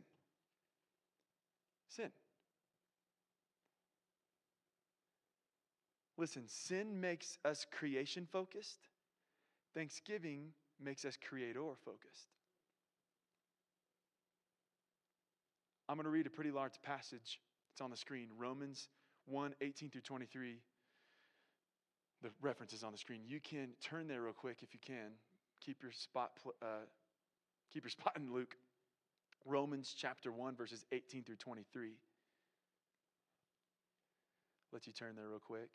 Sin. 1.89 2.12
Listen, 6.20 6.44
sin 6.46 7.01
makes 7.01 7.39
us 7.44 7.65
creation 7.72 8.27
focused, 8.32 8.89
thanksgiving 9.74 10.50
makes 10.79 11.03
us 11.03 11.17
creator 11.27 11.62
focused. 11.84 12.29
I'm 15.89 15.96
going 15.96 16.03
to 16.03 16.12
read 16.12 16.27
a 16.27 16.29
pretty 16.29 16.51
large 16.51 16.79
passage. 16.84 17.39
It's 17.74 17.82
on 17.82 17.89
the 17.89 17.98
screen 17.98 18.27
Romans 18.38 18.88
1 19.25 19.55
18 19.62 19.89
through 19.89 20.01
23. 20.01 20.60
The 22.25 22.32
reference 22.41 22.74
is 22.74 22.84
on 22.84 22.91
the 22.91 22.98
screen. 22.98 23.22
You 23.27 23.39
can 23.39 23.67
turn 23.79 24.08
there 24.08 24.24
real 24.24 24.34
quick 24.34 24.58
if 24.63 24.74
you 24.74 24.79
can. 24.84 25.12
Keep 25.63 25.84
your 25.84 25.91
spot, 25.91 26.32
uh, 26.60 26.88
keep 27.72 27.84
your 27.84 27.89
spot 27.91 28.13
in 28.17 28.34
Luke. 28.34 28.55
Romans 29.46 29.94
chapter 29.96 30.32
1, 30.32 30.55
verses 30.55 30.86
18 30.91 31.22
through 31.22 31.36
23. 31.36 31.91
Let 34.74 34.88
you 34.88 34.94
turn 34.94 35.15
there 35.15 35.29
real 35.29 35.38
quick. 35.38 35.70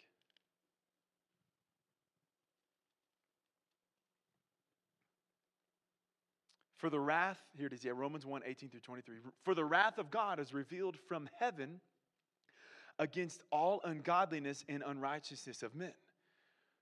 For 6.79 6.91
the 6.91 6.99
wrath, 6.99 7.39
here 7.57 7.69
it 7.69 7.73
is, 7.75 7.85
yeah, 7.85 7.93
Romans 7.95 8.27
1 8.27 8.43
18 8.45 8.71
through 8.71 8.81
23. 8.81 9.19
For 9.45 9.55
the 9.55 9.65
wrath 9.65 9.99
of 9.99 10.11
God 10.11 10.41
is 10.41 10.53
revealed 10.53 10.97
from 11.07 11.29
heaven 11.39 11.81
against 12.99 13.45
all 13.53 13.81
ungodliness 13.85 14.65
and 14.69 14.83
unrighteousness 14.85 15.63
of 15.63 15.77
men, 15.77 15.93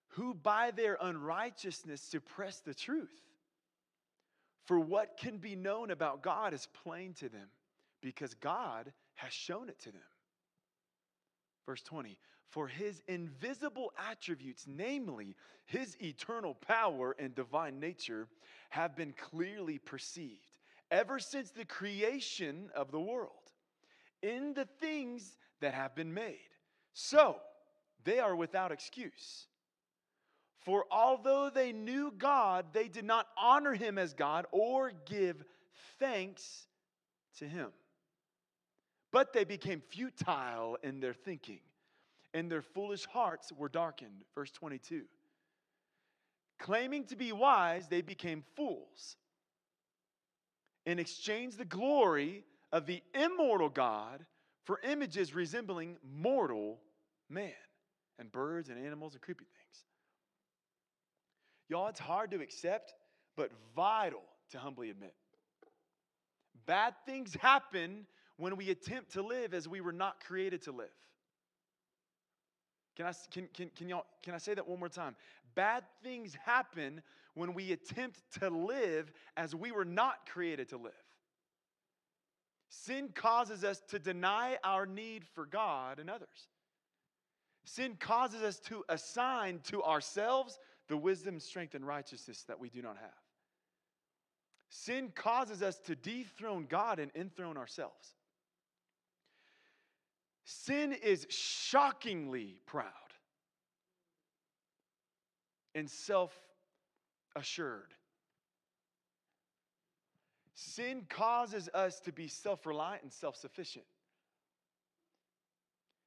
who 0.09 0.35
by 0.35 0.71
their 0.71 0.97
unrighteousness 1.01 2.01
suppress 2.01 2.61
the 2.61 2.75
truth. 2.75 3.23
For 4.67 4.79
what 4.79 5.17
can 5.19 5.39
be 5.39 5.57
known 5.57 5.91
about 5.91 6.23
God 6.23 6.53
is 6.53 6.69
plain 6.85 7.15
to 7.15 7.29
them, 7.29 7.49
because 8.03 8.35
God 8.35 8.93
has 9.15 9.33
shown 9.33 9.69
it 9.69 9.79
to 9.81 9.93
them. 9.93 10.03
Verse 11.67 11.83
20 11.83 12.19
For 12.51 12.69
his 12.69 13.03
invisible 13.09 13.93
attributes, 14.11 14.65
namely 14.67 15.37
his 15.67 15.97
eternal 16.03 16.55
power 16.55 17.15
and 17.19 17.35
divine 17.35 17.81
nature, 17.81 18.29
have 18.71 18.97
been 18.97 19.13
clearly 19.13 19.79
perceived 19.79 20.59
ever 20.91 21.19
since 21.19 21.51
the 21.51 21.65
creation 21.65 22.71
of 22.75 22.91
the 22.91 23.01
world 23.01 23.33
in 24.23 24.55
the 24.55 24.67
things 24.81 25.37
that 25.61 25.75
have 25.75 25.95
been 25.95 26.13
made. 26.13 26.37
So 26.93 27.37
they 28.05 28.19
are 28.19 28.35
without 28.35 28.73
excuse. 28.73 29.47
For 30.69 30.85
although 30.91 31.49
they 31.49 31.73
knew 31.73 32.13
God, 32.19 32.75
they 32.75 32.89
did 32.89 33.07
not 33.07 33.27
honor 33.39 33.73
him 33.73 33.97
as 33.97 34.13
God 34.13 34.45
or 34.53 34.93
give 35.07 35.43
thanks 35.99 36.67
to 37.39 37.49
him. 37.49 37.69
But 39.11 39.33
they 39.33 39.45
became 39.45 39.81
futile 39.81 40.77
in 40.83 41.01
their 41.01 41.15
thinking, 41.15 41.61
and 42.35 42.53
their 42.53 42.61
foolish 42.61 43.07
hearts 43.07 43.51
were 43.51 43.71
darkened. 43.71 44.25
Verse 44.35 44.51
22. 44.51 45.05
Claiming 46.59 47.05
to 47.05 47.17
be 47.17 47.33
wise, 47.33 47.89
they 47.89 48.03
became 48.03 48.45
fools 48.55 49.17
and 50.85 51.01
exchanged 51.01 51.57
the 51.57 51.65
glory 51.65 52.45
of 52.73 52.85
the 52.85 53.03
immortal 53.15 53.71
God 53.71 54.27
for 54.65 54.81
images 54.85 55.35
resembling 55.35 55.97
mortal 56.05 56.79
man 57.31 57.55
and 58.19 58.31
birds 58.31 58.69
and 58.69 58.79
animals 58.85 59.15
and 59.15 59.23
creepy 59.23 59.47
things. 59.47 59.58
Y'all, 61.69 61.89
it's 61.89 62.01
hard 62.01 62.31
to 62.31 62.41
accept, 62.41 62.95
but 63.37 63.51
vital 63.77 64.23
to 64.51 64.59
humbly 64.59 64.91
admit. 64.91 65.15
Bad 66.67 66.95
things 67.07 67.35
happen 67.35 68.07
when 68.37 68.57
we 68.57 68.71
attempt 68.71 69.13
to 69.13 69.23
live 69.23 69.55
as 69.55 69.69
we 69.69 69.81
were 69.81 69.93
not 69.93 70.25
created 70.25 70.63
to 70.63 70.73
live. 70.73 70.89
Can 72.97 73.07
I, 73.07 73.13
can, 73.31 73.49
can, 73.55 73.71
can, 73.77 73.89
y'all, 73.89 74.07
can 74.23 74.35
I 74.35 74.39
say 74.39 74.55
that 74.55 74.67
one 74.67 74.79
more 74.79 74.89
time? 74.89 75.15
Bad 75.55 75.85
things 76.03 76.37
happen 76.45 77.03
when 77.35 77.55
we 77.55 77.73
attempt 77.73 78.19
to 78.41 78.51
live 78.51 79.13
as 79.37 79.55
we 79.55 79.71
were 79.71 79.85
not 79.85 80.29
created 80.29 80.69
to 80.71 80.77
live. 80.77 80.93
Sin 82.69 83.11
causes 83.15 83.65
us 83.65 83.81
to 83.89 83.99
deny 83.99 84.59
our 84.65 84.85
need 84.85 85.25
for 85.35 85.47
God 85.47 85.99
and 85.99 86.11
others. 86.11 86.49
Sin 87.65 87.97
causes 87.99 88.43
us 88.43 88.59
to 88.61 88.85
assign 88.89 89.61
to 89.65 89.83
ourselves 89.83 90.59
the 90.89 90.97
wisdom, 90.97 91.39
strength, 91.39 91.75
and 91.75 91.87
righteousness 91.87 92.45
that 92.49 92.59
we 92.59 92.69
do 92.69 92.83
not 92.83 92.97
have. 92.97 93.11
Sin 94.71 95.13
causes 95.15 95.63
us 95.63 95.79
to 95.81 95.95
dethrone 95.95 96.67
God 96.69 96.99
and 96.99 97.11
enthrone 97.15 97.57
ourselves. 97.57 98.15
Sin 100.45 100.93
is 100.93 101.27
shockingly 101.31 102.61
proud 102.67 102.93
and 105.75 105.89
self 105.89 106.35
assured. 107.37 107.95
Sin 110.55 111.07
causes 111.09 111.69
us 111.73 112.01
to 112.01 112.13
be 112.13 112.29
self 112.29 112.67
reliant 112.67 113.03
and 113.03 113.13
self 113.13 113.37
sufficient. 113.37 113.85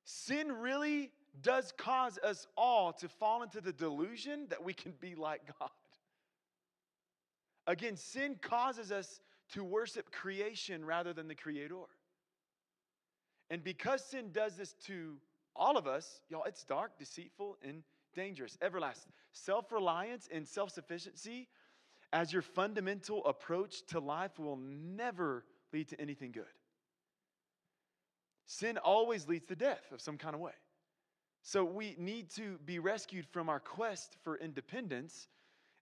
Sin 0.04 0.52
really 0.52 1.12
does 1.42 1.74
cause 1.78 2.18
us 2.20 2.48
all 2.58 2.92
to 2.94 3.08
fall 3.08 3.44
into 3.44 3.62
the 3.62 3.72
delusion 3.72 4.48
that 4.50 4.64
we 4.64 4.74
can 4.74 4.94
be 5.00 5.16
like 5.16 5.42
God. 5.60 5.70
Again, 7.68 7.96
sin 7.96 8.36
causes 8.42 8.92
us 8.92 9.22
to 9.54 9.64
worship 9.64 10.12
creation 10.12 10.84
rather 10.84 11.14
than 11.14 11.28
the 11.28 11.36
Creator. 11.36 11.76
And 13.50 13.64
because 13.64 14.04
sin 14.04 14.32
does 14.32 14.58
this 14.58 14.74
to 14.88 15.18
all 15.56 15.78
of 15.78 15.88
us, 15.88 16.22
y'all, 16.30 16.44
it's 16.46 16.64
dark, 16.64 16.98
deceitful, 16.98 17.58
and 17.64 17.84
dangerous. 18.16 18.58
Everlasting. 18.62 19.12
Self 19.34 19.72
reliance 19.72 20.28
and 20.32 20.48
self 20.48 20.72
sufficiency 20.72 21.48
as 22.14 22.34
your 22.34 22.42
fundamental 22.42 23.26
approach 23.26 23.86
to 23.88 24.00
life 24.00 24.38
will 24.40 24.58
never 24.58 25.46
lead 25.72 25.88
to 25.90 26.02
anything 26.02 26.32
good. 26.32 26.44
Sin 28.46 28.78
always 28.78 29.28
leads 29.28 29.46
to 29.46 29.56
death 29.56 29.92
of 29.94 30.02
some 30.02 30.18
kind 30.18 30.36
of 30.36 30.42
way. 30.42 30.52
So 31.44 31.64
we 31.64 31.96
need 31.98 32.30
to 32.32 32.60
be 32.66 32.80
rescued 32.80 33.26
from 33.26 33.50
our 33.50 33.60
quest 33.60 34.16
for 34.24 34.38
independence 34.38 35.28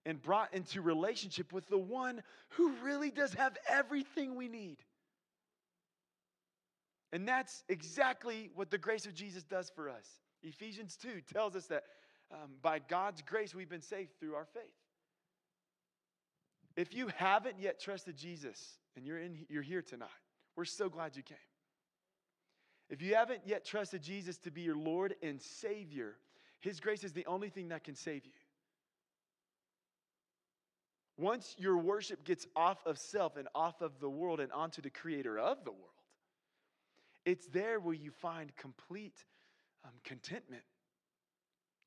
and 0.06 0.20
brought 0.20 0.54
into 0.54 0.80
relationship 0.80 1.52
with 1.52 1.68
the 1.68 1.78
one 1.78 2.22
who 2.50 2.72
really 2.82 3.10
does 3.10 3.34
have 3.34 3.56
everything 3.68 4.34
we 4.34 4.48
need. 4.48 4.78
And 7.12 7.28
that's 7.28 7.64
exactly 7.68 8.50
what 8.54 8.70
the 8.70 8.78
grace 8.78 9.04
of 9.04 9.14
Jesus 9.14 9.42
does 9.42 9.70
for 9.74 9.90
us. 9.90 10.06
Ephesians 10.42 10.96
2 10.96 11.20
tells 11.32 11.54
us 11.56 11.66
that 11.66 11.84
um, 12.32 12.52
by 12.62 12.78
God's 12.78 13.20
grace 13.22 13.54
we've 13.54 13.68
been 13.68 13.82
saved 13.82 14.18
through 14.18 14.34
our 14.34 14.46
faith. 14.46 14.62
If 16.76 16.94
you 16.94 17.08
haven't 17.16 17.58
yet 17.58 17.80
trusted 17.80 18.16
Jesus 18.16 18.78
and 18.96 19.04
you're, 19.04 19.18
in, 19.18 19.44
you're 19.48 19.62
here 19.62 19.82
tonight, 19.82 20.08
we're 20.56 20.64
so 20.64 20.88
glad 20.88 21.16
you 21.16 21.22
came. 21.22 21.36
If 22.90 23.00
you 23.00 23.14
haven't 23.14 23.42
yet 23.46 23.64
trusted 23.64 24.02
Jesus 24.02 24.36
to 24.38 24.50
be 24.50 24.62
your 24.62 24.76
Lord 24.76 25.14
and 25.22 25.40
Savior, 25.40 26.16
His 26.58 26.80
grace 26.80 27.04
is 27.04 27.12
the 27.12 27.24
only 27.26 27.48
thing 27.48 27.68
that 27.68 27.84
can 27.84 27.94
save 27.94 28.26
you. 28.26 28.32
Once 31.16 31.54
your 31.56 31.76
worship 31.76 32.24
gets 32.24 32.46
off 32.56 32.78
of 32.86 32.98
self 32.98 33.36
and 33.36 33.46
off 33.54 33.80
of 33.80 34.00
the 34.00 34.08
world 34.08 34.40
and 34.40 34.50
onto 34.52 34.82
the 34.82 34.90
Creator 34.90 35.38
of 35.38 35.64
the 35.64 35.70
world, 35.70 35.84
it's 37.24 37.46
there 37.46 37.78
where 37.78 37.94
you 37.94 38.10
find 38.10 38.54
complete 38.56 39.24
um, 39.84 39.92
contentment 40.02 40.62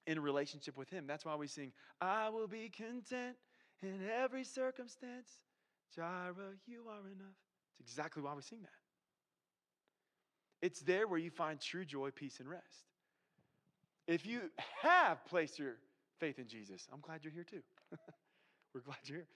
in 0.08 0.20
relationship 0.22 0.78
with 0.78 0.90
Him. 0.90 1.06
That's 1.06 1.26
why 1.26 1.36
we 1.36 1.48
sing, 1.48 1.74
I 2.00 2.30
will 2.30 2.48
be 2.48 2.70
content 2.70 3.36
in 3.82 4.00
every 4.10 4.44
circumstance. 4.44 5.30
Jireh, 5.96 6.56
you 6.66 6.84
are 6.90 7.08
enough. 7.08 7.36
It's 7.80 7.92
exactly 7.92 8.24
why 8.24 8.34
we 8.36 8.42
sing 8.42 8.60
that. 8.62 8.83
It's 10.64 10.80
there 10.80 11.08
where 11.10 11.20
you 11.20 11.30
find 11.30 11.60
true 11.60 11.84
joy, 11.84 12.12
peace, 12.12 12.40
and 12.40 12.50
rest. 12.50 12.88
If 14.08 14.26
you 14.26 14.40
have 14.82 15.26
placed 15.26 15.60
your 15.60 15.74
faith 16.22 16.40
in 16.40 16.48
Jesus, 16.48 16.88
I'm 16.92 17.02
glad 17.02 17.20
you're 17.22 17.34
here 17.34 17.44
too. 17.44 17.60
We're 18.74 18.80
glad 18.80 18.96
you're 19.04 19.18
here. 19.18 19.28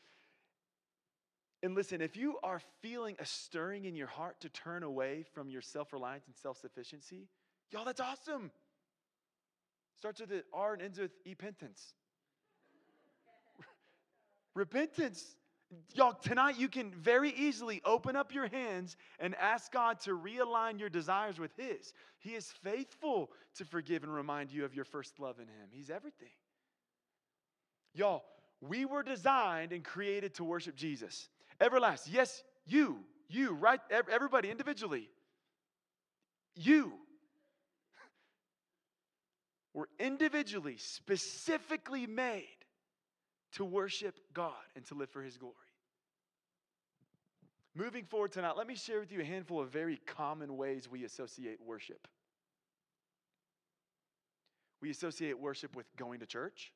And 1.64 1.76
listen, 1.76 2.00
if 2.00 2.16
you 2.16 2.38
are 2.44 2.62
feeling 2.82 3.18
a 3.20 3.26
stirring 3.26 3.84
in 3.84 3.94
your 3.94 4.08
heart 4.08 4.40
to 4.40 4.50
turn 4.50 4.84
away 4.84 5.26
from 5.34 5.50
your 5.50 5.62
self 5.62 5.92
reliance 5.92 6.28
and 6.28 6.36
self 6.36 6.60
sufficiency, 6.60 7.28
y'all, 7.72 7.84
that's 7.84 8.00
awesome. 8.00 8.50
Starts 9.98 10.22
with 10.22 10.30
the 10.30 10.46
R 10.54 10.76
and 10.76 10.82
ends 10.82 10.98
with 10.98 11.12
repentance. 11.26 11.94
repentance. 14.56 15.36
Y'all, 15.94 16.14
tonight 16.14 16.58
you 16.58 16.70
can 16.70 16.92
very 16.92 17.32
easily 17.32 17.82
open 17.84 18.16
up 18.16 18.34
your 18.34 18.48
hands 18.48 18.96
and 19.20 19.36
ask 19.36 19.72
God 19.72 20.00
to 20.02 20.18
realign 20.18 20.80
your 20.80 20.90
desires 20.90 21.40
with 21.40 21.52
His. 21.58 21.94
He 22.20 22.36
is 22.36 22.54
faithful 22.64 23.32
to 23.56 23.66
forgive 23.66 24.04
and 24.04 24.14
remind 24.14 24.52
you 24.52 24.64
of 24.64 24.74
your 24.74 24.86
first 24.86 25.20
love 25.20 25.40
in 25.40 25.48
Him. 25.48 25.70
He's 25.72 25.90
everything. 25.90 26.30
Y'all, 27.94 28.24
we 28.62 28.86
were 28.86 29.04
designed 29.04 29.74
and 29.74 29.84
created 29.84 30.36
to 30.36 30.44
worship 30.44 30.76
Jesus. 30.76 31.28
Everlast, 31.60 32.08
Yes, 32.10 32.44
you, 32.66 33.00
you, 33.28 33.54
right? 33.54 33.80
Everybody 33.90 34.50
individually. 34.50 35.10
You. 36.56 36.94
We're 39.74 39.86
individually, 40.00 40.78
specifically 40.78 42.08
made 42.08 42.57
to 43.54 43.66
worship 43.66 44.20
God 44.34 44.54
and 44.75 44.86
to 44.86 44.94
live 44.94 45.10
for 45.10 45.22
His 45.22 45.38
glory. 45.38 45.56
Moving 47.75 48.06
forward 48.06 48.32
tonight, 48.32 48.58
let 48.58 48.68
me 48.68 48.75
share 48.75 49.00
with 49.00 49.12
you 49.12 49.22
a 49.22 49.25
handful 49.25 49.62
of 49.62 49.70
very 49.70 49.98
common 50.06 50.58
ways 50.58 50.89
we 50.89 51.04
associate 51.04 51.60
worship. 51.63 52.08
We 54.82 54.89
associate 54.89 55.39
worship 55.39 55.75
with 55.75 55.86
going 55.96 56.20
to 56.20 56.25
church, 56.25 56.72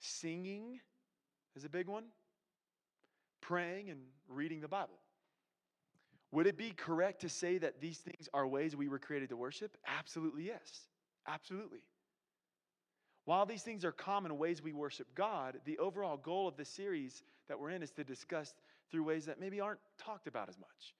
singing 0.00 0.80
is 1.56 1.64
a 1.64 1.68
big 1.68 1.88
one, 1.88 2.04
praying 3.40 3.90
and 3.90 4.00
reading 4.28 4.60
the 4.60 4.68
Bible. 4.68 4.98
Would 6.30 6.46
it 6.46 6.58
be 6.58 6.70
correct 6.70 7.20
to 7.22 7.28
say 7.28 7.58
that 7.58 7.80
these 7.80 7.98
things 7.98 8.28
are 8.34 8.46
ways 8.46 8.76
we 8.76 8.88
were 8.88 8.98
created 8.98 9.30
to 9.30 9.36
worship? 9.36 9.76
Absolutely, 9.86 10.44
yes. 10.44 10.88
Absolutely. 11.26 11.78
While 13.28 13.44
these 13.44 13.62
things 13.62 13.84
are 13.84 13.92
common 13.92 14.38
ways 14.38 14.62
we 14.62 14.72
worship 14.72 15.06
God, 15.14 15.60
the 15.66 15.76
overall 15.76 16.16
goal 16.16 16.48
of 16.48 16.56
the 16.56 16.64
series 16.64 17.22
that 17.48 17.60
we're 17.60 17.68
in 17.68 17.82
is 17.82 17.90
to 17.90 18.02
discuss 18.02 18.54
through 18.90 19.02
ways 19.02 19.26
that 19.26 19.38
maybe 19.38 19.60
aren't 19.60 19.80
talked 19.98 20.26
about 20.26 20.48
as 20.48 20.58
much. 20.58 20.94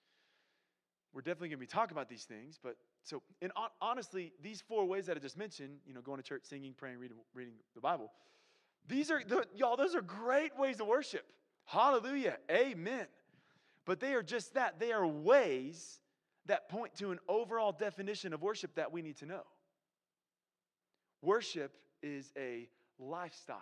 We're 1.15 1.23
definitely 1.23 1.49
going 1.49 1.57
to 1.57 1.61
be 1.61 1.67
talking 1.67 1.97
about 1.97 2.11
these 2.11 2.25
things, 2.25 2.61
but 2.63 2.77
so, 3.03 3.23
and 3.41 3.51
honestly, 3.81 4.35
these 4.43 4.61
four 4.61 4.85
ways 4.85 5.07
that 5.07 5.17
I 5.17 5.21
just 5.21 5.39
mentioned, 5.39 5.79
you 5.87 5.95
know, 5.95 6.03
going 6.03 6.19
to 6.19 6.23
church, 6.23 6.43
singing, 6.45 6.75
praying, 6.77 6.99
reading, 6.99 7.17
reading 7.33 7.55
the 7.75 7.81
Bible, 7.81 8.13
these 8.87 9.11
are, 9.11 9.23
the, 9.27 9.47
y'all, 9.57 9.79
those 9.79 9.95
are 9.95 10.03
great 10.03 10.55
ways 10.59 10.77
to 10.77 10.85
worship. 10.85 11.25
Hallelujah. 11.65 12.37
Amen. 12.51 13.07
But 13.87 14.01
they 14.01 14.13
are 14.13 14.23
just 14.23 14.53
that. 14.53 14.79
They 14.79 14.93
are 14.93 15.07
ways 15.07 15.99
that 16.45 16.69
point 16.69 16.95
to 16.97 17.11
an 17.11 17.21
overall 17.27 17.73
definition 17.73 18.35
of 18.35 18.43
worship 18.43 18.75
that 18.75 18.93
we 18.93 19.01
need 19.01 19.17
to 19.17 19.25
know. 19.25 19.45
Worship 21.23 21.75
is 22.03 22.33
a 22.37 22.69
lifestyle. 22.99 23.57
I 23.57 23.61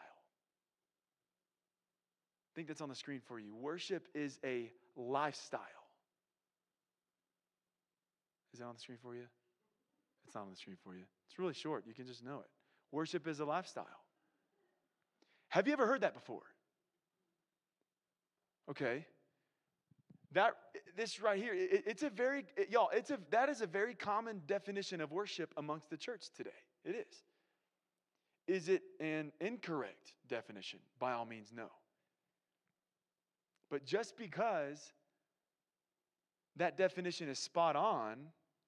think 2.54 2.68
that's 2.68 2.80
on 2.80 2.88
the 2.88 2.94
screen 2.94 3.20
for 3.26 3.38
you. 3.38 3.54
Worship 3.54 4.06
is 4.14 4.38
a 4.44 4.70
lifestyle. 4.96 5.60
Is 8.52 8.60
that 8.60 8.66
on 8.66 8.74
the 8.74 8.80
screen 8.80 8.98
for 9.02 9.14
you? 9.14 9.24
It's 10.26 10.34
not 10.34 10.44
on 10.44 10.50
the 10.50 10.56
screen 10.56 10.76
for 10.82 10.94
you. 10.94 11.04
It's 11.28 11.38
really 11.38 11.54
short. 11.54 11.84
You 11.86 11.94
can 11.94 12.06
just 12.06 12.24
know 12.24 12.38
it. 12.38 12.50
Worship 12.90 13.26
is 13.26 13.40
a 13.40 13.44
lifestyle. 13.44 13.86
Have 15.48 15.66
you 15.66 15.72
ever 15.72 15.86
heard 15.86 16.00
that 16.00 16.14
before? 16.14 16.42
Okay. 18.70 19.06
That 20.32 20.54
this 20.96 21.20
right 21.20 21.38
here, 21.38 21.54
it, 21.54 21.84
it's 21.86 22.02
a 22.02 22.10
very 22.10 22.44
it, 22.56 22.70
y'all, 22.70 22.90
it's 22.92 23.10
a 23.10 23.18
that 23.30 23.48
is 23.48 23.60
a 23.60 23.66
very 23.66 23.94
common 23.94 24.42
definition 24.46 25.00
of 25.00 25.12
worship 25.12 25.52
amongst 25.56 25.90
the 25.90 25.96
church 25.96 26.26
today. 26.36 26.50
It 26.84 26.96
is. 26.96 27.22
Is 28.46 28.68
it 28.68 28.82
an 29.00 29.32
incorrect 29.40 30.12
definition? 30.28 30.78
By 30.98 31.12
all 31.12 31.24
means, 31.24 31.52
no. 31.54 31.68
But 33.70 33.84
just 33.84 34.16
because 34.16 34.92
that 36.56 36.76
definition 36.76 37.28
is 37.28 37.38
spot 37.38 37.76
on, 37.76 38.18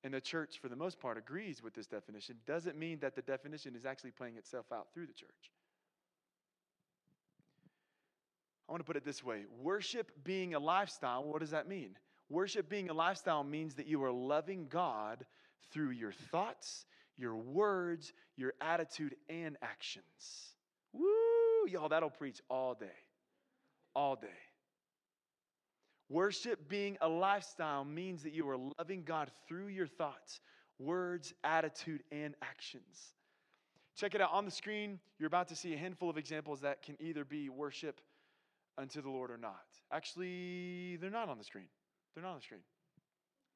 and 0.05 0.15
the 0.15 0.21
church, 0.21 0.59
for 0.61 0.69
the 0.69 0.77
most 0.77 1.01
part, 1.01 1.19
agrees 1.19 1.63
with 1.63 1.75
this 1.75 1.87
definition, 1.87 2.37
doesn't 2.47 2.77
mean 2.77 2.99
that 3.01 3.15
the 3.17 3.23
definition 3.23 3.75
is 3.75 3.85
actually 3.85 4.11
playing 4.11 4.37
itself 4.37 4.67
out 4.73 4.89
through 4.95 5.07
the 5.07 5.13
church. 5.13 5.51
I 8.69 8.73
want 8.73 8.81
to 8.81 8.85
put 8.85 8.97
it 8.97 9.05
this 9.05 9.25
way 9.25 9.45
worship 9.61 10.13
being 10.25 10.55
a 10.55 10.59
lifestyle, 10.59 11.25
what 11.25 11.41
does 11.41 11.51
that 11.51 11.69
mean? 11.69 11.97
Worship 12.29 12.69
being 12.69 12.91
a 12.91 12.93
lifestyle 12.93 13.43
means 13.43 13.75
that 13.77 13.87
you 13.87 14.05
are 14.05 14.13
loving 14.13 14.67
God 14.69 15.25
through 15.73 15.91
your 15.91 16.13
thoughts, 16.13 16.85
your 17.19 17.37
words, 17.37 18.13
your 18.37 18.55
attitude, 18.61 19.17
and 19.29 19.57
actions. 19.61 20.55
Woo! 20.93 21.67
Y'all, 21.69 21.89
that'll 21.89 22.09
preach 22.09 22.41
all 22.49 22.75
day. 22.75 22.87
All 23.95 24.17
day. 24.17 24.29
Worship 26.09 26.69
being 26.69 26.97
a 27.03 27.09
lifestyle 27.09 27.85
means 27.85 28.23
that 28.23 28.33
you 28.33 28.49
are 28.49 28.57
loving 28.79 29.03
God 29.05 29.31
through 29.47 29.67
your 29.67 29.87
thoughts, 29.87 30.41
words, 30.79 31.35
attitude, 31.45 32.03
and 32.11 32.35
actions. 32.41 33.13
Check 33.95 34.15
it 34.15 34.21
out 34.21 34.33
on 34.33 34.45
the 34.45 34.51
screen. 34.51 35.01
You're 35.19 35.27
about 35.27 35.49
to 35.49 35.57
see 35.57 35.75
a 35.75 35.77
handful 35.77 36.09
of 36.09 36.17
examples 36.17 36.61
that 36.61 36.83
can 36.83 36.97
either 37.01 37.25
be 37.25 37.51
worship 37.51 38.01
unto 38.79 39.03
the 39.03 39.11
Lord 39.11 39.31
or 39.31 39.37
not. 39.37 39.67
Actually, 39.93 40.97
they're 40.97 41.11
not 41.11 41.29
on 41.29 41.37
the 41.37 41.45
screen. 41.45 41.67
They're 42.15 42.23
not 42.23 42.31
on 42.31 42.37
the 42.37 42.43
screen. 42.43 42.61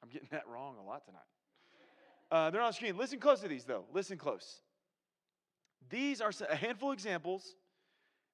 I'm 0.03 0.11
getting 0.11 0.29
that 0.33 0.46
wrong 0.48 0.77
a 0.79 0.85
lot 0.85 1.05
tonight. 1.07 1.20
Uh, 2.32 2.48
they're 2.48 2.62
on 2.62 2.72
screen. 2.72 2.96
Listen 2.96 3.20
close 3.20 3.40
to 3.40 3.48
these, 3.48 3.64
though. 3.64 3.84
Listen 3.92 4.16
close. 4.16 4.62
These 5.90 6.22
are 6.22 6.32
a 6.48 6.56
handful 6.56 6.90
of 6.90 6.94
examples 6.94 7.56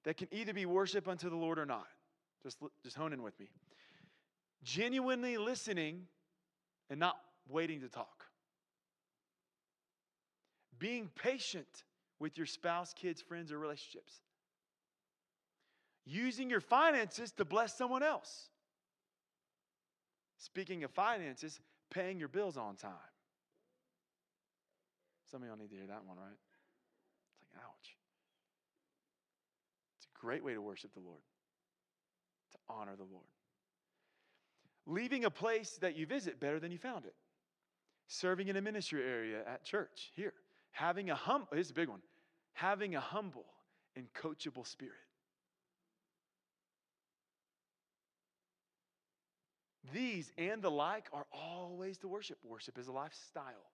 that 0.05 0.15
can 0.15 0.29
either 0.31 0.53
be 0.53 0.65
worship 0.65 1.09
unto 1.09 1.29
the 1.29 1.35
Lord 1.35 1.59
or 1.59 1.65
not. 1.65 1.85
Just, 2.41 2.57
just 2.81 2.95
hone 2.95 3.11
in 3.11 3.21
with 3.21 3.37
me. 3.37 3.49
Genuinely 4.63 5.37
listening 5.37 6.07
and 6.89 6.97
not 6.97 7.17
waiting 7.49 7.81
to 7.81 7.89
talk. 7.89 8.23
Being 10.77 11.09
patient 11.21 11.83
with 12.19 12.37
your 12.37 12.47
spouse, 12.47 12.93
kids, 12.93 13.21
friends, 13.21 13.51
or 13.51 13.59
relationships 13.59 14.21
using 16.05 16.49
your 16.49 16.61
finances 16.61 17.31
to 17.33 17.45
bless 17.45 17.77
someone 17.77 18.01
else. 18.01 18.49
Speaking 20.37 20.85
of 20.85 20.91
finances, 20.91 21.59
paying 21.91 22.17
your 22.17 22.29
bills 22.29 22.57
on 22.57 22.77
time. 22.77 22.93
Some 25.31 25.43
of 25.43 25.47
y'all 25.47 25.57
need 25.57 25.69
to 25.69 25.75
hear 25.75 25.87
that 25.87 26.05
one, 26.05 26.17
right? 26.17 26.37
It's 27.31 27.41
like, 27.53 27.63
ouch. 27.63 27.95
It's 29.97 30.05
a 30.05 30.19
great 30.19 30.43
way 30.43 30.53
to 30.53 30.61
worship 30.61 30.93
the 30.93 30.99
Lord, 30.99 31.21
to 32.51 32.57
honor 32.67 32.95
the 32.95 33.03
Lord. 33.03 33.25
Leaving 34.87 35.25
a 35.25 35.29
place 35.29 35.77
that 35.81 35.95
you 35.95 36.07
visit 36.07 36.39
better 36.39 36.59
than 36.59 36.71
you 36.71 36.79
found 36.79 37.05
it. 37.05 37.13
Serving 38.07 38.47
in 38.47 38.55
a 38.55 38.61
ministry 38.61 39.03
area 39.03 39.41
at 39.45 39.63
church 39.63 40.11
here. 40.15 40.33
Having 40.71 41.11
a 41.11 41.15
hum, 41.15 41.43
oh, 41.51 41.55
here's 41.55 41.69
a 41.69 41.73
big 41.73 41.89
one. 41.89 42.01
Having 42.53 42.95
a 42.95 42.99
humble 42.99 43.45
and 43.95 44.07
coachable 44.13 44.65
spirit. 44.65 44.95
These 49.93 50.31
and 50.37 50.61
the 50.61 50.71
like 50.71 51.05
are 51.13 51.25
all 51.31 51.75
ways 51.77 51.97
to 51.99 52.07
worship. 52.07 52.37
Worship 52.43 52.77
is 52.79 52.87
a 52.87 52.91
lifestyle. 52.91 53.69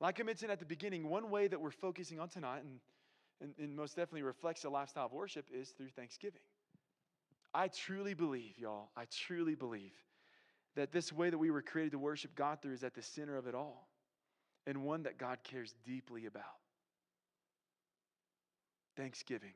Like 0.00 0.20
I 0.20 0.22
mentioned 0.22 0.50
at 0.50 0.58
the 0.58 0.66
beginning, 0.66 1.08
one 1.08 1.30
way 1.30 1.48
that 1.48 1.60
we're 1.60 1.70
focusing 1.70 2.20
on 2.20 2.28
tonight 2.28 2.62
and, 2.62 2.80
and, 3.40 3.54
and 3.58 3.74
most 3.74 3.96
definitely 3.96 4.22
reflects 4.22 4.64
a 4.64 4.68
lifestyle 4.68 5.06
of 5.06 5.12
worship 5.12 5.46
is 5.52 5.70
through 5.70 5.88
thanksgiving. 5.90 6.42
I 7.54 7.68
truly 7.68 8.12
believe, 8.12 8.58
y'all, 8.58 8.90
I 8.96 9.04
truly 9.10 9.54
believe 9.54 9.94
that 10.74 10.92
this 10.92 11.12
way 11.12 11.30
that 11.30 11.38
we 11.38 11.50
were 11.50 11.62
created 11.62 11.92
to 11.92 11.98
worship 11.98 12.34
God 12.34 12.60
through 12.60 12.74
is 12.74 12.84
at 12.84 12.94
the 12.94 13.02
center 13.02 13.36
of 13.36 13.46
it 13.46 13.54
all 13.54 13.88
and 14.66 14.84
one 14.84 15.04
that 15.04 15.16
God 15.16 15.38
cares 15.42 15.74
deeply 15.84 16.26
about. 16.26 16.44
Thanksgiving. 18.96 19.52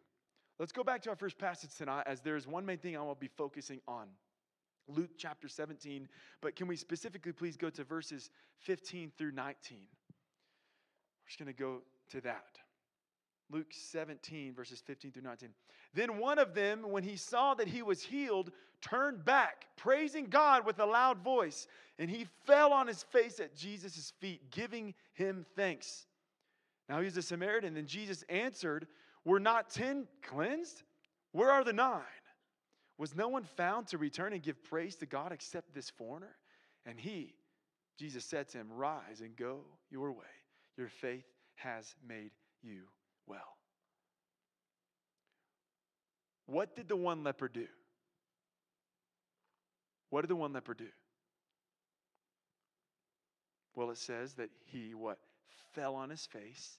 Let's 0.59 0.73
go 0.73 0.85
back 0.85 1.03
to 1.03 1.11
our 1.11 1.17
first 1.17 1.39
passage 1.39 1.75
tonight, 1.75 2.05
as 2.07 2.21
there 2.21 2.37
is 2.37 2.47
one 2.47 2.65
main 2.65 2.79
thing 2.79 2.97
I 2.97 3.03
will 3.03 3.15
be 3.15 3.29
focusing 3.29 3.81
on. 3.89 4.09
Luke 4.89 5.11
chapter 5.17 5.49
17, 5.49 6.09
but 6.41 6.57
can 6.57 6.67
we 6.67 6.77
specifically 6.77 7.33
please 7.33 7.57
go 7.57 7.71
to 7.71 7.85
verses 7.85 8.31
15 8.59 9.13
through 9.17 9.33
19? 9.33 9.79
Just 11.31 11.39
going 11.39 11.47
to 11.47 11.53
go 11.53 11.79
to 12.11 12.21
that. 12.23 12.59
Luke 13.53 13.69
17, 13.71 14.53
verses 14.53 14.83
15 14.85 15.13
through 15.13 15.23
19. 15.23 15.51
Then 15.95 16.19
one 16.19 16.41
of 16.41 16.55
them, 16.55 16.91
when 16.91 17.05
he 17.05 17.15
saw 17.15 17.55
that 17.55 17.69
he 17.69 17.83
was 17.83 18.03
healed, 18.03 18.51
turned 18.81 19.25
back, 19.25 19.67
praising 19.77 20.27
God 20.27 20.67
with 20.67 20.81
a 20.81 20.85
loud 20.85 21.19
voice, 21.19 21.69
and 22.01 22.11
he 22.11 22.27
fell 22.47 22.73
on 22.73 22.89
his 22.89 23.05
face 23.05 23.39
at 23.39 23.55
Jesus' 23.55 24.13
feet, 24.19 24.51
giving 24.51 24.93
him 25.13 25.47
thanks. 25.55 26.07
Now 26.89 27.01
he's 27.01 27.17
a 27.17 27.23
Samaritan. 27.23 27.75
Then 27.75 27.87
Jesus 27.87 28.25
answered, 28.29 28.89
Were 29.25 29.39
not 29.39 29.71
ten 29.71 30.09
cleansed? 30.23 30.83
Where 31.31 31.53
are 31.53 31.63
the 31.63 31.73
nine? 31.73 32.03
Was 32.99 33.15
no 33.15 33.29
one 33.29 33.45
found 33.45 33.87
to 33.89 33.99
return 33.99 34.33
and 34.33 34.43
give 34.43 34.65
praise 34.65 34.97
to 34.97 35.07
God 35.07 35.31
except 35.31 35.75
this 35.75 35.91
foreigner? 35.91 36.37
And 36.85 36.99
he, 36.99 37.35
Jesus 37.97 38.25
said 38.25 38.49
to 38.49 38.59
him, 38.59 38.67
Rise 38.73 39.21
and 39.21 39.37
go 39.37 39.61
your 39.93 40.11
way. 40.11 40.25
Your 40.81 40.89
faith 40.89 41.27
has 41.57 41.95
made 42.09 42.31
you 42.63 42.85
well. 43.27 43.59
What 46.47 46.75
did 46.75 46.89
the 46.89 46.97
one 46.97 47.23
leper 47.23 47.49
do? 47.49 47.67
What 50.09 50.23
did 50.23 50.31
the 50.31 50.37
one 50.37 50.55
leper 50.55 50.73
do? 50.73 50.87
Well, 53.75 53.91
it 53.91 53.99
says 53.99 54.33
that 54.37 54.49
he 54.65 54.95
what 54.95 55.19
fell 55.75 55.97
on 55.97 56.09
his 56.09 56.25
face, 56.25 56.79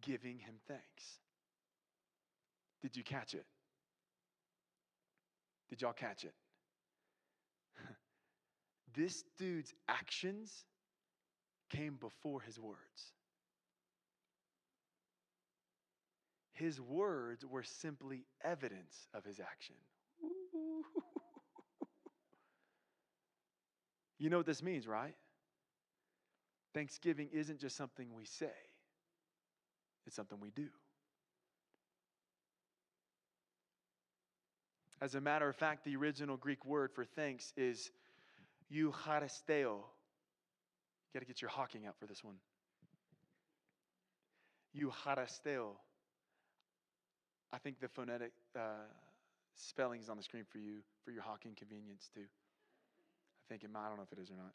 giving 0.00 0.40
him 0.40 0.56
thanks. 0.66 1.20
Did 2.82 2.96
you 2.96 3.04
catch 3.04 3.34
it? 3.34 3.46
Did 5.68 5.82
y'all 5.82 5.92
catch 5.92 6.24
it? 6.24 6.34
this 8.96 9.22
dude's 9.38 9.72
actions 9.88 10.64
came 11.70 11.94
before 11.94 12.40
his 12.42 12.58
words. 12.58 13.12
His 16.52 16.80
words 16.80 17.46
were 17.46 17.62
simply 17.62 18.26
evidence 18.44 19.08
of 19.14 19.24
his 19.24 19.40
action. 19.40 19.76
you 24.18 24.28
know 24.28 24.36
what 24.36 24.46
this 24.46 24.62
means, 24.62 24.86
right? 24.86 25.14
Thanksgiving 26.74 27.30
isn't 27.32 27.60
just 27.60 27.76
something 27.76 28.08
we 28.14 28.24
say, 28.24 28.52
it's 30.06 30.14
something 30.14 30.38
we 30.38 30.50
do. 30.50 30.68
As 35.00 35.14
a 35.14 35.20
matter 35.20 35.48
of 35.48 35.56
fact, 35.56 35.84
the 35.84 35.96
original 35.96 36.36
Greek 36.36 36.66
word 36.66 36.92
for 36.92 37.04
thanks 37.04 37.54
is 37.56 37.90
eucharisteo. 38.72 39.78
You 41.10 41.18
got 41.18 41.26
to 41.26 41.26
get 41.26 41.42
your 41.42 41.50
hawking 41.50 41.86
out 41.86 41.96
for 41.98 42.06
this 42.06 42.22
one. 42.22 42.36
You 44.72 44.92
Eucharisteo. 45.04 45.72
I 47.52 47.58
think 47.58 47.80
the 47.80 47.88
phonetic 47.88 48.30
uh, 48.56 48.86
spelling 49.56 50.00
is 50.00 50.08
on 50.08 50.16
the 50.16 50.22
screen 50.22 50.44
for 50.48 50.58
you 50.58 50.78
for 51.04 51.10
your 51.10 51.22
hawking 51.22 51.56
convenience 51.56 52.08
too. 52.14 52.20
I 52.20 53.44
think 53.48 53.64
it 53.64 53.72
might. 53.72 53.86
I 53.86 53.88
don't 53.88 53.96
know 53.96 54.04
if 54.04 54.16
it 54.16 54.22
is 54.22 54.30
or 54.30 54.36
not. 54.36 54.52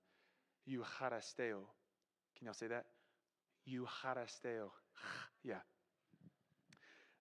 You 0.65 0.79
Eucharisteo. 0.79 1.59
Can 2.37 2.45
y'all 2.45 2.53
say 2.53 2.67
that? 2.67 2.85
You 3.65 3.85
Eucharisteo. 3.85 4.69
yeah. 5.43 5.55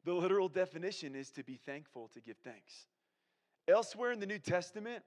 The 0.04 0.12
literal 0.12 0.48
definition 0.48 1.16
is 1.16 1.30
to 1.30 1.42
be 1.42 1.56
thankful, 1.56 2.08
to 2.14 2.20
give 2.20 2.36
thanks. 2.44 2.86
Elsewhere 3.66 4.12
in 4.12 4.20
the 4.20 4.26
New 4.26 4.38
Testament, 4.38 5.02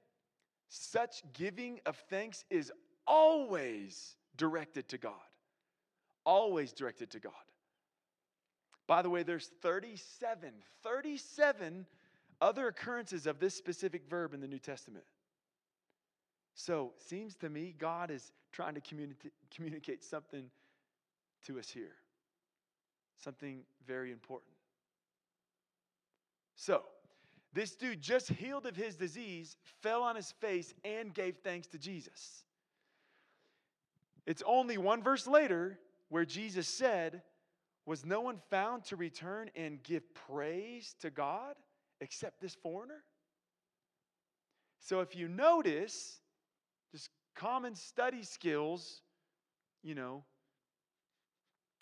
such 0.70 1.22
giving 1.34 1.80
of 1.86 1.96
thanks 2.10 2.44
is 2.50 2.72
always 3.08 4.16
directed 4.36 4.90
to 4.90 4.98
God. 4.98 5.14
Always 6.26 6.74
directed 6.74 7.10
to 7.12 7.20
God. 7.20 7.34
By 8.86 9.02
the 9.02 9.10
way, 9.10 9.24
there's 9.24 9.52
37, 9.62 10.52
37 10.84 11.86
other 12.40 12.68
occurrences 12.68 13.26
of 13.28 13.40
this 13.40 13.56
specific 13.56 14.08
verb 14.10 14.34
in 14.34 14.40
the 14.40 14.48
New 14.48 14.60
Testament. 14.60 15.06
So, 16.54 16.94
seems 16.98 17.36
to 17.38 17.50
me 17.50 17.76
God 17.78 18.10
is 18.12 18.32
trying 18.52 18.76
to 18.76 18.82
communi- 18.82 19.16
communicate 19.54 20.04
something 20.04 20.50
to 21.46 21.60
us 21.60 21.70
here. 21.70 21.96
Something 23.24 23.62
very 23.86 24.12
important. 24.12 24.52
So, 26.56 26.84
this 27.54 27.76
dude 27.76 28.02
just 28.02 28.30
healed 28.30 28.66
of 28.66 28.76
his 28.76 28.96
disease, 28.96 29.58
fell 29.82 30.04
on 30.04 30.16
his 30.16 30.32
face, 30.40 30.74
and 30.84 31.14
gave 31.14 31.38
thanks 31.44 31.68
to 31.68 31.78
Jesus. 31.78 32.44
It's 34.28 34.44
only 34.46 34.78
one 34.78 35.02
verse 35.02 35.26
later 35.26 35.80
where 36.10 36.26
Jesus 36.26 36.68
said, 36.68 37.24
was 37.86 38.06
no 38.06 38.20
one 38.20 38.40
found 38.50 38.84
to 38.86 38.98
return 38.98 39.50
and 39.56 39.82
give 39.82 40.14
praise 40.14 40.94
to 41.02 41.10
God 41.10 41.56
except 42.02 42.42
this 42.42 42.54
foreigner? 42.54 43.04
So 44.82 45.00
if 45.00 45.16
you 45.16 45.30
notice, 45.30 46.20
just 46.92 47.10
common 47.36 47.74
study 47.74 48.24
skills, 48.24 49.02
you 49.82 49.96
know, 49.96 50.24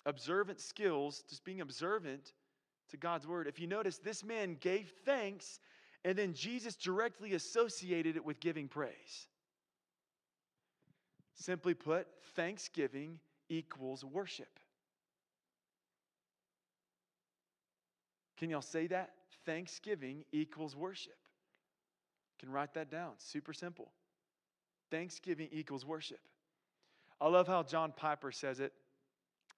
observant 0.05 0.61
skills, 0.61 1.23
just 1.27 1.43
being 1.43 1.61
observant 1.61 2.33
to 2.91 2.97
God's 2.97 3.25
word. 3.25 3.47
If 3.47 3.59
you 3.59 3.65
notice, 3.65 3.97
this 3.97 4.23
man 4.23 4.57
gave 4.59 4.93
thanks, 5.03 5.59
and 6.03 6.15
then 6.15 6.33
Jesus 6.33 6.75
directly 6.75 7.33
associated 7.33 8.15
it 8.15 8.23
with 8.23 8.39
giving 8.39 8.67
praise. 8.67 9.27
Simply 11.35 11.73
put, 11.73 12.07
thanksgiving 12.35 13.19
equals 13.49 14.03
worship. 14.03 14.59
Can 18.37 18.49
y'all 18.49 18.61
say 18.61 18.87
that? 18.87 19.11
Thanksgiving 19.45 20.25
equals 20.31 20.75
worship. 20.75 21.17
Can 22.39 22.51
write 22.51 22.73
that 22.73 22.89
down. 22.89 23.11
Super 23.17 23.53
simple. 23.53 23.91
Thanksgiving 24.91 25.49
equals 25.51 25.85
worship. 25.85 26.19
I 27.19 27.27
love 27.27 27.47
how 27.47 27.63
John 27.63 27.93
Piper 27.95 28.31
says 28.31 28.59
it. 28.59 28.73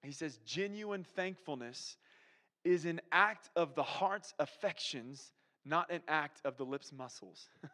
He 0.02 0.12
says, 0.12 0.38
genuine 0.44 1.04
thankfulness 1.16 1.96
is 2.64 2.84
an 2.84 3.00
act 3.10 3.50
of 3.56 3.74
the 3.74 3.82
heart's 3.82 4.32
affections, 4.38 5.32
not 5.64 5.90
an 5.90 6.02
act 6.06 6.40
of 6.44 6.56
the 6.56 6.64
lips' 6.64 6.92
muscles. 6.92 7.48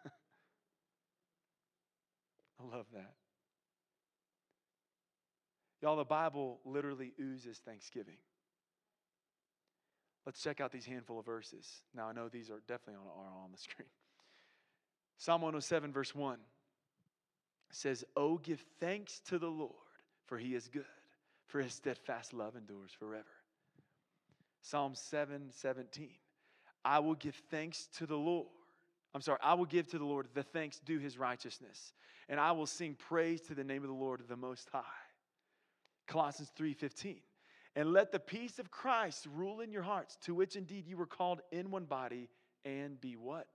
I 2.61 2.65
love 2.75 2.87
that. 2.95 3.13
Y'all, 5.85 5.97
the 5.97 6.05
Bible 6.05 6.61
literally 6.65 7.13
oozes 7.21 7.59
thanksgiving. 7.59 8.17
Let's 10.25 10.43
check 10.43 10.63
out 10.63 10.73
these 10.73 10.87
handful 10.87 11.19
of 11.19 11.27
verses. 11.27 11.69
Now, 11.95 12.09
I 12.09 12.15
know 12.15 12.31
these 12.31 12.49
are 12.49 12.63
definitely 12.67 12.95
on, 12.95 13.23
are 13.23 13.45
on 13.45 13.53
the 13.53 13.59
screen. 13.59 13.89
Psalm 15.19 15.43
107, 15.43 15.93
verse 15.93 16.15
1 16.15 16.39
says, 17.71 18.03
Oh, 18.17 18.39
give 18.39 18.65
thanks 18.81 19.21
to 19.29 19.39
the 19.39 19.51
Lord, 19.51 19.75
for 20.25 20.39
he 20.39 20.55
is 20.55 20.69
good, 20.69 20.87
for 21.49 21.61
his 21.61 21.75
steadfast 21.75 22.33
love 22.33 22.57
endures 22.57 22.93
forever. 22.99 23.25
Psalm 24.63 24.95
7, 24.95 25.51
17. 25.51 26.09
I 26.83 27.01
will 27.01 27.15
give 27.15 27.35
thanks 27.51 27.89
to 27.99 28.07
the 28.07 28.17
Lord. 28.17 28.47
I'm 29.15 29.21
sorry, 29.21 29.39
I 29.43 29.53
will 29.53 29.67
give 29.67 29.89
to 29.89 29.99
the 29.99 30.07
Lord 30.07 30.29
the 30.33 30.45
thanks 30.45 30.79
due 30.79 30.99
his 30.99 31.19
righteousness, 31.19 31.93
and 32.31 32.41
I 32.41 32.53
will 32.53 32.65
sing 32.65 32.97
praise 33.07 33.43
to 33.43 33.55
the 33.55 33.65
name 33.65 33.83
of 33.83 33.89
the 33.89 33.95
Lord, 33.95 34.23
the 34.27 34.35
Most 34.35 34.71
High. 34.73 34.81
Colossians 36.07 36.51
3:15. 36.57 37.21
And 37.77 37.93
let 37.93 38.13
the 38.13 38.21
peace 38.21 38.59
of 38.59 38.71
Christ 38.71 39.27
rule 39.27 39.61
in 39.61 39.73
your 39.73 39.83
hearts, 39.83 40.17
to 40.23 40.35
which 40.35 40.55
indeed 40.55 40.87
you 40.87 40.97
were 40.97 41.07
called 41.07 41.41
in 41.51 41.71
one 41.71 41.87
body, 41.87 42.29
and 42.65 43.01
be 43.01 43.17
what? 43.17 43.49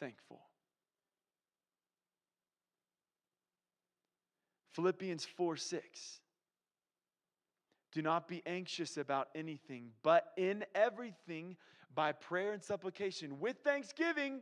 Thankful. 0.00 0.40
Philippians 4.72 5.24
4 5.24 5.56
6. 5.56 6.20
Do 7.92 8.02
not 8.02 8.26
be 8.26 8.42
anxious 8.46 8.96
about 8.96 9.28
anything, 9.34 9.90
but 10.02 10.32
in 10.36 10.64
everything, 10.74 11.56
by 11.94 12.12
prayer 12.12 12.52
and 12.52 12.62
supplication, 12.62 13.38
with 13.38 13.58
thanksgiving, 13.58 14.40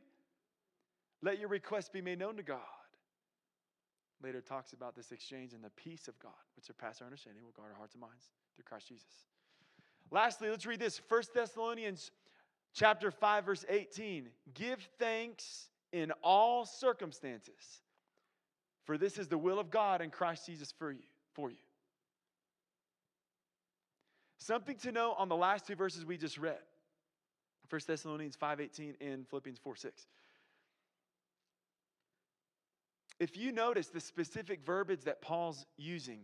let 1.21 1.41
your 1.41 1.49
requests 1.49 1.89
be 1.89 2.01
made 2.01 2.21
known 2.21 2.37
to 2.37 2.45
God. 2.45 2.61
Later 4.23 4.41
talks 4.41 4.73
about 4.73 4.95
this 4.95 5.13
exchange 5.13 5.55
and 5.55 5.65
the 5.65 5.71
peace 5.71 6.09
of 6.09 6.19
God, 6.19 6.33
which 6.57 6.67
surpasses 6.67 7.01
our 7.01 7.07
understanding, 7.07 7.43
will 7.45 7.53
guard 7.53 7.71
our 7.71 7.77
hearts 7.77 7.95
and 7.95 8.03
minds 8.03 8.31
through 8.55 8.65
Christ 8.65 8.89
Jesus. 8.89 9.25
Lastly, 10.11 10.51
let's 10.51 10.67
read 10.67 10.81
this 10.81 11.01
1 11.09 11.23
Thessalonians 11.35 12.11
Chapter 12.73 13.11
5, 13.11 13.45
verse 13.45 13.65
18 13.69 14.29
Give 14.55 14.79
thanks 14.99 15.69
in 15.93 16.13
all 16.23 16.65
circumstances, 16.65 17.83
for 18.85 18.97
this 18.97 19.19
is 19.19 19.29
the 19.29 19.39
will 19.39 19.59
of 19.59 19.71
God 19.71 20.01
in 20.01 20.11
Christ 20.11 20.47
Jesus 20.47 20.73
for 20.73 20.93
you. 20.93 21.03
For 21.35 21.51
you. 21.51 21.57
Something 24.39 24.77
to 24.79 24.93
know 24.93 25.15
on 25.19 25.29
the 25.29 25.37
last 25.37 25.67
two 25.67 25.75
verses 25.75 26.05
we 26.05 26.17
just 26.17 26.39
read. 26.39 26.59
1 27.69 27.81
Thessalonians 27.87 28.37
5:18 28.37 28.97
and 29.01 29.29
Philippians 29.29 29.59
4:6. 29.59 30.07
If 33.21 33.37
you 33.37 33.53
notice 33.53 33.89
the 33.89 34.01
specific 34.01 34.65
verbiage 34.65 35.03
that 35.03 35.21
Paul's 35.21 35.67
using, 35.77 36.21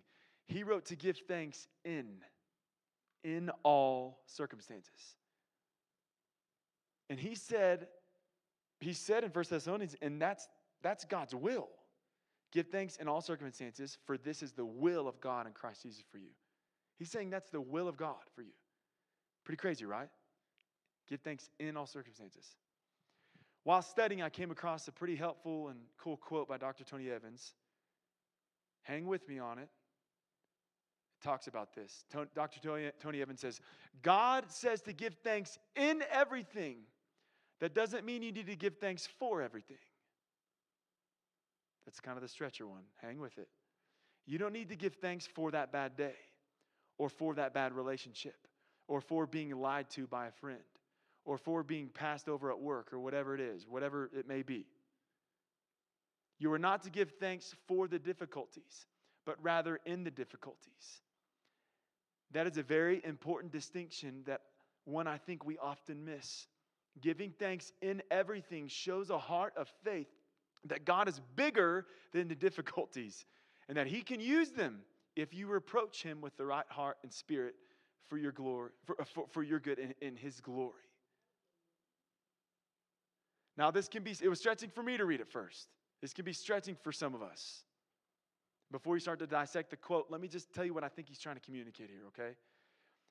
he 0.48 0.64
wrote 0.64 0.86
to 0.86 0.96
give 0.96 1.18
thanks 1.28 1.68
in 1.84 2.06
in 3.22 3.50
all 3.64 4.20
circumstances. 4.26 5.16
And 7.10 7.18
he 7.18 7.34
said 7.34 7.88
he 8.80 8.92
said 8.92 9.24
in 9.24 9.30
1 9.30 9.44
Thessalonians 9.50 9.94
and 10.00 10.20
that's 10.20 10.48
that's 10.82 11.04
God's 11.04 11.34
will. 11.34 11.68
Give 12.52 12.66
thanks 12.66 12.96
in 12.96 13.08
all 13.08 13.20
circumstances 13.20 13.98
for 14.06 14.16
this 14.16 14.42
is 14.42 14.52
the 14.52 14.64
will 14.64 15.06
of 15.06 15.20
God 15.20 15.46
in 15.46 15.52
Christ 15.52 15.82
Jesus 15.82 16.02
for 16.10 16.18
you. 16.18 16.30
He's 16.98 17.10
saying 17.10 17.28
that's 17.28 17.50
the 17.50 17.60
will 17.60 17.88
of 17.88 17.98
God 17.98 18.22
for 18.34 18.40
you. 18.40 18.52
Pretty 19.44 19.58
crazy, 19.58 19.84
right? 19.84 20.08
Give 21.08 21.20
thanks 21.20 21.50
in 21.58 21.76
all 21.76 21.86
circumstances. 21.86 22.56
While 23.66 23.82
studying, 23.82 24.22
I 24.22 24.28
came 24.28 24.52
across 24.52 24.86
a 24.86 24.92
pretty 24.92 25.16
helpful 25.16 25.70
and 25.70 25.80
cool 25.98 26.16
quote 26.16 26.46
by 26.46 26.56
Dr. 26.56 26.84
Tony 26.84 27.10
Evans. 27.10 27.52
Hang 28.82 29.08
with 29.08 29.28
me 29.28 29.40
on 29.40 29.58
it. 29.58 29.68
It 31.20 31.24
talks 31.24 31.48
about 31.48 31.74
this. 31.74 32.04
Dr. 32.36 32.60
Tony 33.00 33.20
Evans 33.20 33.40
says, 33.40 33.60
God 34.02 34.44
says 34.52 34.82
to 34.82 34.92
give 34.92 35.16
thanks 35.24 35.58
in 35.74 36.04
everything. 36.12 36.76
That 37.58 37.74
doesn't 37.74 38.04
mean 38.04 38.22
you 38.22 38.30
need 38.30 38.46
to 38.46 38.54
give 38.54 38.76
thanks 38.76 39.08
for 39.18 39.42
everything. 39.42 39.78
That's 41.86 41.98
kind 41.98 42.16
of 42.16 42.22
the 42.22 42.28
stretcher 42.28 42.68
one. 42.68 42.84
Hang 43.02 43.18
with 43.18 43.36
it. 43.36 43.48
You 44.26 44.38
don't 44.38 44.52
need 44.52 44.68
to 44.68 44.76
give 44.76 44.94
thanks 44.94 45.26
for 45.26 45.50
that 45.50 45.72
bad 45.72 45.96
day 45.96 46.14
or 46.98 47.08
for 47.08 47.34
that 47.34 47.52
bad 47.52 47.72
relationship 47.72 48.36
or 48.86 49.00
for 49.00 49.26
being 49.26 49.50
lied 49.50 49.90
to 49.90 50.06
by 50.06 50.28
a 50.28 50.32
friend 50.40 50.60
or 51.26 51.36
for 51.36 51.62
being 51.62 51.88
passed 51.88 52.28
over 52.28 52.50
at 52.50 52.58
work 52.58 52.92
or 52.92 53.00
whatever 53.00 53.34
it 53.34 53.40
is, 53.40 53.66
whatever 53.68 54.08
it 54.16 54.26
may 54.26 54.42
be. 54.42 54.64
You 56.38 56.52
are 56.52 56.58
not 56.58 56.82
to 56.84 56.90
give 56.90 57.12
thanks 57.18 57.54
for 57.66 57.88
the 57.88 57.98
difficulties, 57.98 58.86
but 59.26 59.36
rather 59.42 59.80
in 59.84 60.04
the 60.04 60.10
difficulties. 60.10 61.02
That 62.32 62.46
is 62.46 62.56
a 62.56 62.62
very 62.62 63.02
important 63.04 63.52
distinction 63.52 64.22
that 64.26 64.42
one 64.84 65.06
I 65.06 65.18
think 65.18 65.44
we 65.44 65.58
often 65.58 66.04
miss. 66.04 66.46
Giving 67.00 67.32
thanks 67.38 67.72
in 67.82 68.02
everything 68.10 68.68
shows 68.68 69.10
a 69.10 69.18
heart 69.18 69.52
of 69.56 69.68
faith 69.84 70.08
that 70.64 70.84
God 70.84 71.08
is 71.08 71.20
bigger 71.34 71.86
than 72.12 72.28
the 72.28 72.34
difficulties 72.34 73.24
and 73.68 73.76
that 73.76 73.86
He 73.86 74.02
can 74.02 74.20
use 74.20 74.50
them 74.50 74.80
if 75.16 75.34
you 75.34 75.52
approach 75.54 76.02
Him 76.02 76.20
with 76.20 76.36
the 76.36 76.46
right 76.46 76.64
heart 76.68 76.98
and 77.02 77.12
spirit 77.12 77.54
for 78.08 78.16
your 78.16 78.32
glory, 78.32 78.70
for, 78.84 78.96
for, 79.12 79.26
for 79.30 79.42
your 79.42 79.58
good 79.58 79.78
in, 79.78 79.94
in 80.00 80.16
His 80.16 80.40
glory. 80.40 80.85
Now, 83.56 83.70
this 83.70 83.88
can 83.88 84.02
be, 84.02 84.14
it 84.20 84.28
was 84.28 84.38
stretching 84.38 84.70
for 84.70 84.82
me 84.82 84.96
to 84.96 85.04
read 85.04 85.20
it 85.20 85.28
first. 85.28 85.68
This 86.02 86.12
can 86.12 86.24
be 86.24 86.32
stretching 86.32 86.76
for 86.82 86.92
some 86.92 87.14
of 87.14 87.22
us. 87.22 87.64
Before 88.70 88.94
we 88.94 89.00
start 89.00 89.18
to 89.20 89.26
dissect 89.26 89.70
the 89.70 89.76
quote, 89.76 90.06
let 90.10 90.20
me 90.20 90.28
just 90.28 90.52
tell 90.52 90.64
you 90.64 90.74
what 90.74 90.84
I 90.84 90.88
think 90.88 91.08
he's 91.08 91.18
trying 91.18 91.36
to 91.36 91.40
communicate 91.40 91.88
here, 91.88 92.02
okay? 92.08 92.36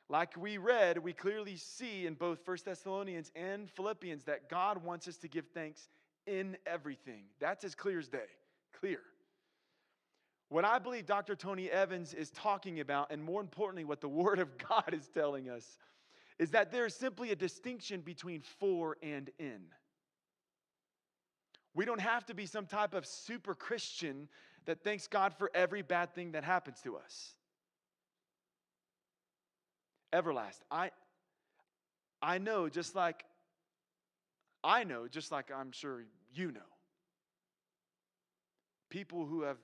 Like 0.10 0.38
we 0.38 0.58
read, 0.58 1.00
we 1.00 1.14
clearly 1.14 1.56
see 1.56 2.06
in 2.06 2.14
both 2.14 2.46
First 2.46 2.66
Thessalonians 2.66 3.32
and 3.36 3.72
Philippians 3.72 4.26
that 4.26 4.50
God 4.50 4.84
wants 4.84 5.08
us 5.08 5.18
to 5.18 5.28
give 5.28 5.48
thanks 5.54 5.90
in 6.28 6.58
everything. 6.68 7.24
That's 7.40 7.64
as 7.64 7.74
clear 7.74 8.00
as 8.00 8.10
day. 8.10 8.28
Clear. 8.80 9.00
What 10.50 10.64
I 10.64 10.78
believe 10.78 11.08
Dr. 11.08 11.36
Tony 11.36 11.72
Evans 11.72 12.14
is 12.14 12.30
talking 12.30 12.80
about, 12.80 13.12
and 13.12 13.24
more 13.24 13.42
importantly, 13.42 13.84
what 13.84 14.02
the 14.02 14.08
Word 14.10 14.40
of 14.40 14.58
God 14.58 14.94
is 14.94 15.10
telling 15.10 15.50
us, 15.50 15.80
is 16.38 16.52
that 16.52 16.72
there 16.72 16.86
is 16.86 16.94
simply 16.94 17.32
a 17.32 17.36
distinction 17.36 18.02
between 18.02 18.42
for 18.42 18.98
and 19.02 19.32
in. 19.40 19.62
We 21.76 21.84
don't 21.84 22.00
have 22.00 22.26
to 22.28 22.34
be 22.34 22.46
some 22.46 22.66
type 22.66 22.94
of 22.94 23.06
super 23.06 23.54
Christian 23.54 24.30
that 24.66 24.84
thanks 24.84 25.08
God 25.08 25.34
for 25.38 25.52
every 25.54 25.82
bad 25.82 26.16
thing 26.16 26.32
that 26.32 26.44
happens 26.44 26.80
to 26.82 26.96
us. 26.96 27.34
Everlast. 30.14 30.62
I 30.72 30.92
I 32.22 32.38
know 32.38 32.70
just 32.70 32.96
like 32.96 33.26
I 34.64 34.86
know 34.86 35.08
just 35.08 35.32
like 35.32 35.52
I'm 35.52 35.72
sure 35.74 36.06
you 36.34 36.52
know. 36.52 36.62
People 38.90 39.26
who 39.26 39.42
have 39.42 39.58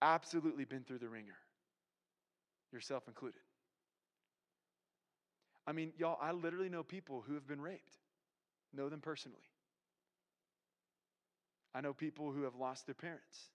absolutely 0.00 0.64
been 0.64 0.84
through 0.84 0.98
the 0.98 1.08
ringer. 1.08 1.36
Yourself 2.72 3.08
included. 3.08 3.40
I 5.66 5.72
mean, 5.72 5.92
y'all, 5.96 6.18
I 6.20 6.32
literally 6.32 6.68
know 6.68 6.82
people 6.82 7.24
who 7.26 7.34
have 7.34 7.46
been 7.46 7.60
raped. 7.60 7.96
Know 8.72 8.88
them 8.88 9.00
personally. 9.00 9.38
I 11.74 11.80
know 11.80 11.92
people 11.92 12.30
who 12.30 12.42
have 12.42 12.54
lost 12.54 12.86
their 12.86 12.94
parents. 12.94 13.48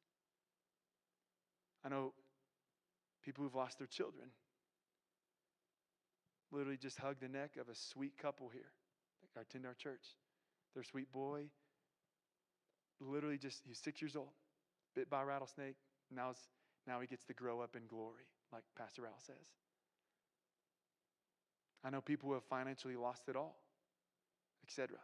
I 1.85 1.89
know 1.89 2.13
people 3.23 3.43
who've 3.43 3.55
lost 3.55 3.77
their 3.77 3.87
children. 3.87 4.29
Literally 6.51 6.77
just 6.77 6.97
hugged 6.97 7.21
the 7.21 7.29
neck 7.29 7.51
of 7.59 7.69
a 7.69 7.75
sweet 7.75 8.17
couple 8.17 8.49
here 8.49 8.71
that 9.35 9.41
attend 9.41 9.65
our 9.65 9.75
church. 9.75 10.03
Their 10.73 10.83
sweet 10.83 11.11
boy, 11.11 11.43
literally 12.99 13.37
just, 13.37 13.61
he's 13.67 13.79
six 13.79 14.01
years 14.01 14.15
old, 14.15 14.33
bit 14.95 15.09
by 15.09 15.21
a 15.21 15.25
rattlesnake. 15.25 15.75
Now, 16.11 16.33
now 16.87 16.99
he 16.99 17.07
gets 17.07 17.23
to 17.25 17.33
grow 17.33 17.61
up 17.61 17.75
in 17.75 17.83
glory, 17.87 18.27
like 18.51 18.63
Pastor 18.77 19.05
Al 19.05 19.19
says. 19.25 19.35
I 21.83 21.89
know 21.89 22.01
people 22.01 22.29
who 22.29 22.33
have 22.33 22.43
financially 22.43 22.95
lost 22.95 23.29
it 23.29 23.35
all, 23.35 23.55
etc. 24.67 24.97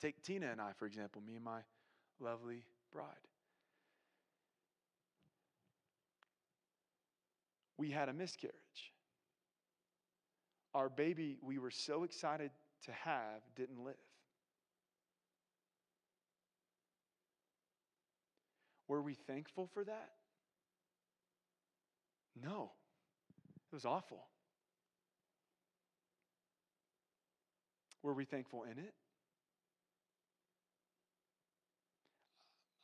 Take 0.00 0.22
Tina 0.22 0.50
and 0.52 0.60
I, 0.60 0.72
for 0.78 0.86
example, 0.86 1.22
me 1.26 1.34
and 1.34 1.44
my 1.44 1.60
lovely 2.20 2.64
bride. 2.92 3.06
We 7.76 7.90
had 7.90 8.08
a 8.08 8.12
miscarriage. 8.12 8.54
Our 10.74 10.88
baby, 10.88 11.38
we 11.42 11.58
were 11.58 11.70
so 11.70 12.04
excited 12.04 12.50
to 12.84 12.92
have, 12.92 13.42
didn't 13.56 13.82
live. 13.84 13.94
Were 18.86 19.02
we 19.02 19.14
thankful 19.14 19.68
for 19.72 19.84
that? 19.84 20.10
No. 22.42 22.72
It 23.70 23.74
was 23.74 23.84
awful. 23.84 24.26
Were 28.02 28.14
we 28.14 28.24
thankful 28.24 28.64
in 28.64 28.78
it? 28.78 28.94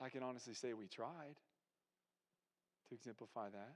I 0.00 0.08
can 0.08 0.22
honestly 0.22 0.54
say 0.54 0.72
we 0.72 0.86
tried 0.86 1.36
to 2.88 2.94
exemplify 2.94 3.48
that. 3.50 3.74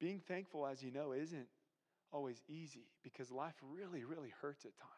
Being 0.00 0.20
thankful, 0.26 0.66
as 0.66 0.82
you 0.82 0.90
know, 0.90 1.12
isn't 1.12 1.46
always 2.12 2.40
easy 2.48 2.86
because 3.02 3.30
life 3.30 3.54
really, 3.62 4.04
really 4.04 4.32
hurts 4.40 4.64
at 4.64 4.76
times. 4.76 4.92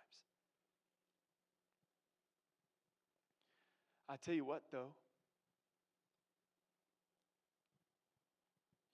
I 4.09 4.17
tell 4.17 4.35
you 4.35 4.45
what, 4.45 4.63
though, 4.71 4.93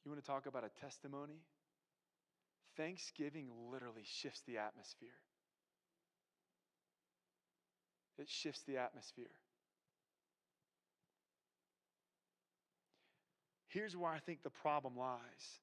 you 0.04 0.10
want 0.10 0.22
to 0.22 0.30
talk 0.30 0.46
about 0.46 0.62
a 0.62 0.80
testimony? 0.80 1.40
Thanksgiving 2.76 3.48
literally 3.72 4.04
shifts 4.04 4.42
the 4.46 4.58
atmosphere. 4.58 5.18
It 8.18 8.28
shifts 8.28 8.62
the 8.66 8.76
atmosphere. 8.76 9.32
Here's 13.68 13.96
where 13.96 14.10
I 14.10 14.18
think 14.18 14.42
the 14.42 14.50
problem 14.50 14.96
lies 14.96 15.60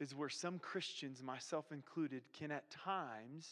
is 0.00 0.14
where 0.14 0.28
some 0.28 0.58
Christians, 0.58 1.22
myself 1.22 1.72
included, 1.72 2.22
can 2.32 2.52
at 2.52 2.70
times 2.70 3.48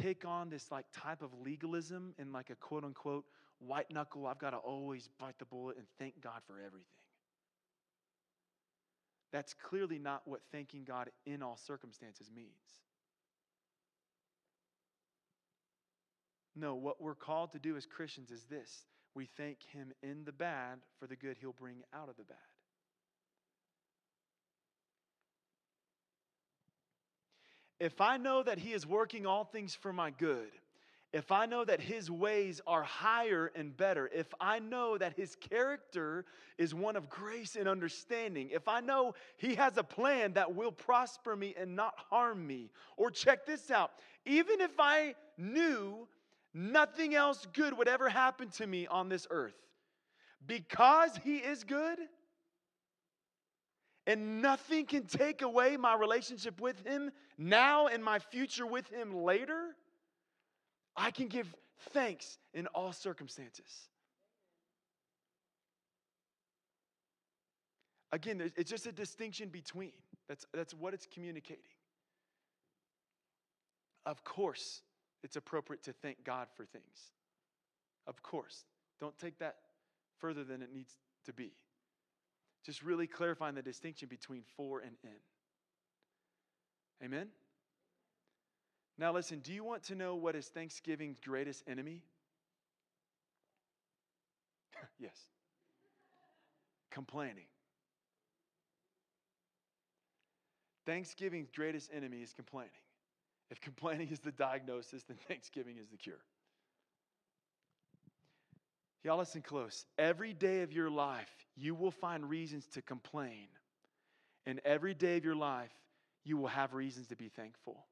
take 0.00 0.24
on 0.24 0.50
this 0.50 0.70
like 0.70 0.84
type 0.94 1.22
of 1.22 1.30
legalism 1.42 2.14
and 2.18 2.32
like 2.32 2.50
a 2.50 2.54
quote 2.54 2.84
unquote 2.84 3.24
white 3.66 3.90
knuckle, 3.92 4.26
I've 4.26 4.38
got 4.38 4.50
to 4.50 4.56
always 4.56 5.08
bite 5.18 5.38
the 5.38 5.44
bullet 5.44 5.76
and 5.76 5.86
thank 5.98 6.20
God 6.20 6.40
for 6.46 6.58
everything. 6.58 6.86
That's 9.32 9.54
clearly 9.54 9.98
not 9.98 10.22
what 10.26 10.40
thanking 10.50 10.84
God 10.84 11.10
in 11.24 11.42
all 11.42 11.56
circumstances 11.56 12.30
means. 12.34 12.50
No, 16.54 16.74
what 16.74 17.00
we're 17.00 17.14
called 17.14 17.52
to 17.52 17.58
do 17.58 17.76
as 17.76 17.86
Christians 17.86 18.30
is 18.30 18.44
this 18.44 18.82
we 19.14 19.26
thank 19.36 19.58
Him 19.72 19.92
in 20.02 20.24
the 20.24 20.32
bad 20.32 20.78
for 20.98 21.06
the 21.06 21.16
good 21.16 21.36
He'll 21.40 21.52
bring 21.52 21.82
out 21.94 22.08
of 22.08 22.16
the 22.16 22.24
bad. 22.24 22.36
if 27.82 28.00
I 28.00 28.16
know 28.16 28.44
that 28.44 28.58
He 28.58 28.72
is 28.72 28.86
working 28.86 29.26
all 29.26 29.44
things 29.44 29.74
for 29.74 29.92
my 29.92 30.10
good, 30.10 30.52
if 31.12 31.32
I 31.32 31.46
know 31.46 31.64
that 31.64 31.80
His 31.80 32.08
ways 32.12 32.60
are 32.64 32.84
higher 32.84 33.50
and 33.56 33.76
better, 33.76 34.08
if 34.14 34.32
I 34.40 34.60
know 34.60 34.96
that 34.96 35.16
His 35.16 35.34
character 35.34 36.24
is 36.58 36.72
one 36.72 36.94
of 36.94 37.10
grace 37.10 37.56
and 37.56 37.68
understanding, 37.68 38.50
if 38.52 38.68
I 38.68 38.80
know 38.80 39.14
He 39.36 39.56
has 39.56 39.76
a 39.78 39.82
plan 39.82 40.34
that 40.34 40.54
will 40.54 40.70
prosper 40.70 41.34
me 41.34 41.54
and 41.58 41.74
not 41.74 41.94
harm 41.96 42.46
me, 42.46 42.70
or 42.96 43.10
check 43.10 43.46
this 43.46 43.68
out, 43.68 43.90
even 44.24 44.60
if 44.60 44.78
I 44.78 45.16
knew 45.36 46.06
nothing 46.54 47.14
else 47.14 47.46
good 47.52 47.76
would 47.76 47.88
ever 47.88 48.08
happen 48.08 48.48
to 48.50 48.66
me 48.66 48.86
on 48.86 49.08
this 49.08 49.26
earth, 49.30 49.56
because 50.46 51.16
He 51.22 51.36
is 51.36 51.64
good, 51.64 51.98
and 54.06 54.42
nothing 54.42 54.86
can 54.86 55.06
take 55.06 55.42
away 55.42 55.76
my 55.76 55.94
relationship 55.94 56.60
with 56.60 56.84
Him 56.86 57.10
now 57.38 57.86
and 57.86 58.02
my 58.02 58.18
future 58.18 58.66
with 58.66 58.88
Him 58.88 59.14
later, 59.14 59.76
I 60.96 61.10
can 61.10 61.28
give 61.28 61.54
thanks 61.90 62.38
in 62.52 62.66
all 62.68 62.92
circumstances. 62.92 63.88
Again, 68.12 68.52
it's 68.56 68.70
just 68.70 68.86
a 68.86 68.92
distinction 68.92 69.48
between. 69.48 69.92
That's, 70.28 70.46
that's 70.52 70.74
what 70.74 70.92
it's 70.92 71.06
communicating. 71.06 71.62
Of 74.04 74.22
course, 74.22 74.82
it's 75.22 75.36
appropriate 75.36 75.82
to 75.84 75.92
thank 75.92 76.24
God 76.24 76.48
for 76.56 76.64
things. 76.64 77.12
Of 78.06 78.22
course. 78.22 78.64
Don't 79.00 79.16
take 79.18 79.38
that 79.38 79.56
further 80.18 80.44
than 80.44 80.62
it 80.62 80.72
needs 80.72 80.94
to 81.26 81.32
be. 81.32 81.52
Just 82.64 82.82
really 82.82 83.06
clarifying 83.06 83.54
the 83.54 83.62
distinction 83.62 84.08
between 84.08 84.42
for 84.56 84.80
and 84.80 84.92
in. 85.02 85.10
Amen? 87.04 87.28
Now, 88.98 89.12
listen, 89.12 89.40
do 89.40 89.52
you 89.52 89.64
want 89.64 89.82
to 89.84 89.94
know 89.94 90.14
what 90.14 90.36
is 90.36 90.46
Thanksgiving's 90.48 91.18
greatest 91.18 91.64
enemy? 91.66 92.02
yes. 95.00 95.16
Complaining. 96.90 97.46
Thanksgiving's 100.86 101.50
greatest 101.50 101.90
enemy 101.94 102.18
is 102.18 102.32
complaining. 102.32 102.70
If 103.52 103.60
complaining 103.60 104.08
is 104.10 104.18
the 104.20 104.32
diagnosis, 104.32 105.02
then 105.02 105.18
Thanksgiving 105.28 105.76
is 105.76 105.86
the 105.90 105.98
cure. 105.98 106.24
Y'all 109.04 109.18
listen 109.18 109.42
close. 109.42 109.84
Every 109.98 110.32
day 110.32 110.62
of 110.62 110.72
your 110.72 110.88
life, 110.88 111.28
you 111.54 111.74
will 111.74 111.90
find 111.90 112.30
reasons 112.30 112.66
to 112.68 112.80
complain. 112.80 113.48
And 114.46 114.62
every 114.64 114.94
day 114.94 115.18
of 115.18 115.24
your 115.24 115.34
life, 115.36 115.70
you 116.24 116.38
will 116.38 116.48
have 116.48 116.72
reasons 116.72 117.08
to 117.08 117.16
be 117.16 117.28
thankful. 117.28 117.84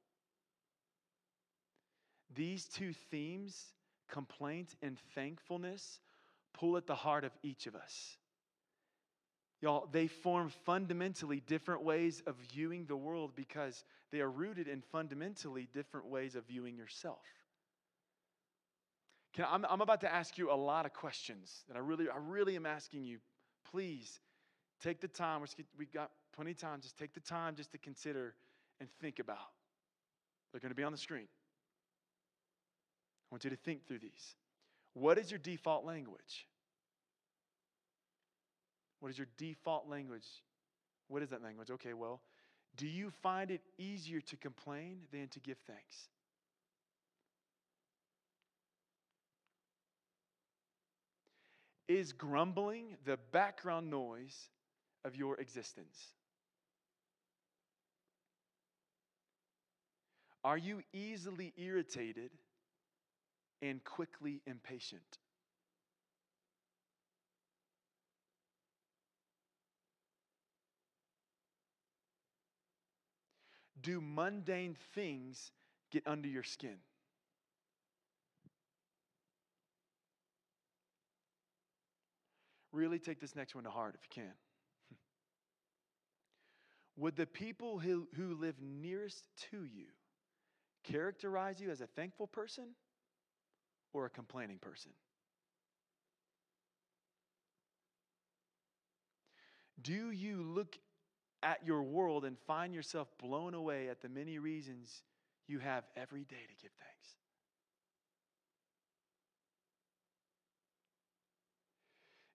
These 2.34 2.64
two 2.64 2.94
themes, 3.10 3.62
complaint 4.08 4.76
and 4.80 4.98
thankfulness, 5.14 6.00
pull 6.54 6.78
at 6.78 6.86
the 6.86 6.94
heart 6.94 7.24
of 7.24 7.32
each 7.42 7.66
of 7.66 7.74
us. 7.74 8.16
Y'all, 9.60 9.88
they 9.92 10.06
form 10.06 10.48
fundamentally 10.64 11.42
different 11.46 11.82
ways 11.82 12.22
of 12.26 12.34
viewing 12.50 12.86
the 12.86 12.96
world 12.96 13.32
because 13.36 13.84
they 14.10 14.20
are 14.20 14.30
rooted 14.30 14.68
in 14.68 14.80
fundamentally 14.80 15.68
different 15.74 16.06
ways 16.06 16.34
of 16.34 16.46
viewing 16.46 16.76
yourself. 16.76 17.18
Can, 19.34 19.44
I'm, 19.48 19.66
I'm 19.68 19.82
about 19.82 20.00
to 20.00 20.12
ask 20.12 20.38
you 20.38 20.50
a 20.50 20.54
lot 20.54 20.86
of 20.86 20.94
questions 20.94 21.64
that 21.68 21.76
I 21.76 21.80
really, 21.80 22.08
I 22.08 22.16
really 22.16 22.56
am 22.56 22.64
asking 22.64 23.04
you. 23.04 23.18
Please 23.70 24.20
take 24.82 25.00
the 25.00 25.08
time. 25.08 25.42
We've 25.78 25.92
got 25.92 26.10
plenty 26.34 26.52
of 26.52 26.58
time. 26.58 26.80
Just 26.80 26.96
take 26.96 27.12
the 27.12 27.20
time 27.20 27.54
just 27.54 27.70
to 27.72 27.78
consider 27.78 28.34
and 28.80 28.88
think 29.00 29.18
about. 29.18 29.36
They're 30.52 30.60
going 30.60 30.70
to 30.70 30.76
be 30.76 30.82
on 30.82 30.92
the 30.92 30.98
screen. 30.98 31.28
I 33.30 33.34
want 33.34 33.44
you 33.44 33.50
to 33.50 33.56
think 33.56 33.86
through 33.86 34.00
these. 34.00 34.34
What 34.94 35.18
is 35.18 35.30
your 35.30 35.38
default 35.38 35.84
language? 35.84 36.46
What 39.00 39.10
is 39.10 39.18
your 39.18 39.26
default 39.36 39.88
language? 39.88 40.26
What 41.08 41.22
is 41.22 41.30
that 41.30 41.42
language? 41.42 41.70
Okay, 41.70 41.94
well, 41.94 42.20
do 42.76 42.86
you 42.86 43.10
find 43.10 43.50
it 43.50 43.62
easier 43.78 44.20
to 44.20 44.36
complain 44.36 45.00
than 45.10 45.28
to 45.28 45.40
give 45.40 45.58
thanks? 45.66 46.08
Is 51.88 52.12
grumbling 52.12 52.96
the 53.04 53.18
background 53.32 53.90
noise 53.90 54.48
of 55.04 55.16
your 55.16 55.40
existence? 55.40 55.96
Are 60.44 60.56
you 60.56 60.82
easily 60.92 61.52
irritated 61.56 62.30
and 63.62 63.82
quickly 63.84 64.40
impatient. 64.46 65.18
Do 73.82 74.00
mundane 74.00 74.76
things 74.94 75.52
get 75.90 76.06
under 76.06 76.28
your 76.28 76.42
skin? 76.42 76.76
Really 82.72 82.98
take 82.98 83.20
this 83.20 83.34
next 83.34 83.54
one 83.54 83.64
to 83.64 83.70
heart 83.70 83.96
if 83.96 84.02
you 84.04 84.22
can. 84.22 84.32
Would 86.96 87.16
the 87.16 87.26
people 87.26 87.78
who, 87.78 88.08
who 88.16 88.34
live 88.34 88.54
nearest 88.60 89.26
to 89.50 89.64
you 89.64 89.86
characterize 90.84 91.60
you 91.60 91.70
as 91.70 91.80
a 91.80 91.86
thankful 91.86 92.26
person 92.26 92.74
or 93.92 94.06
a 94.06 94.10
complaining 94.10 94.58
person? 94.58 94.92
Do 99.82 100.10
you 100.10 100.42
look 100.42 100.76
at 101.42 101.64
your 101.64 101.82
world 101.82 102.24
and 102.24 102.38
find 102.46 102.74
yourself 102.74 103.08
blown 103.18 103.54
away 103.54 103.88
at 103.88 104.00
the 104.00 104.08
many 104.08 104.38
reasons 104.38 105.02
you 105.46 105.58
have 105.58 105.84
every 105.96 106.24
day 106.24 106.44
to 106.48 106.62
give 106.62 106.72
thanks? 106.78 107.08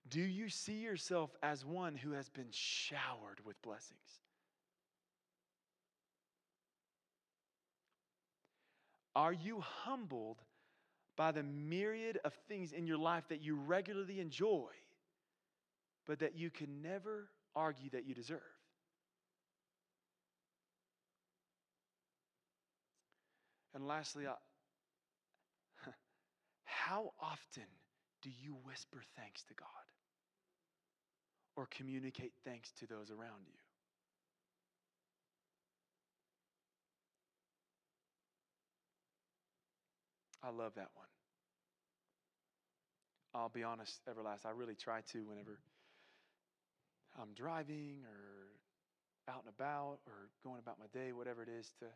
Do 0.07 0.21
you 0.21 0.49
see 0.49 0.79
yourself 0.79 1.35
as 1.43 1.65
one 1.65 1.95
who 1.95 2.11
has 2.11 2.29
been 2.29 2.49
showered 2.51 3.39
with 3.43 3.61
blessings? 3.61 3.99
Are 9.15 9.33
you 9.33 9.61
humbled 9.61 10.41
by 11.15 11.31
the 11.31 11.43
myriad 11.43 12.19
of 12.23 12.33
things 12.47 12.71
in 12.71 12.85
your 12.85 12.97
life 12.97 13.27
that 13.29 13.41
you 13.41 13.55
regularly 13.55 14.19
enjoy, 14.19 14.71
but 16.05 16.19
that 16.19 16.35
you 16.37 16.49
can 16.49 16.81
never 16.81 17.29
argue 17.55 17.89
that 17.91 18.05
you 18.05 18.13
deserve. 18.13 18.41
And 23.75 23.85
lastly, 23.85 24.25
I, 24.25 24.31
uh, 24.31 25.91
how 26.63 27.11
often 27.19 27.67
do 28.23 28.29
you 28.29 28.55
whisper 28.63 29.03
thanks 29.17 29.43
to 29.43 29.53
God 29.53 29.67
or 31.57 31.67
communicate 31.69 32.31
thanks 32.45 32.71
to 32.79 32.87
those 32.87 33.11
around 33.11 33.43
you? 33.45 33.59
I 40.41 40.49
love 40.51 40.73
that 40.75 40.89
one. 40.93 41.07
I'll 43.33 43.49
be 43.49 43.63
honest, 43.63 43.99
Everlast, 44.07 44.45
I 44.45 44.51
really 44.51 44.75
try 44.75 45.01
to 45.11 45.27
whenever 45.27 45.59
I'm 47.19 47.33
driving 47.35 48.03
or 48.05 49.33
out 49.33 49.43
and 49.45 49.53
about 49.53 49.99
or 50.07 50.29
going 50.43 50.59
about 50.59 50.77
my 50.79 50.85
day, 50.93 51.11
whatever 51.11 51.43
it 51.43 51.49
is, 51.49 51.73
to, 51.79 51.87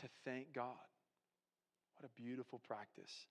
to 0.00 0.08
thank 0.24 0.52
God. 0.52 0.74
What 1.96 2.08
a 2.10 2.20
beautiful 2.20 2.60
practice. 2.66 3.26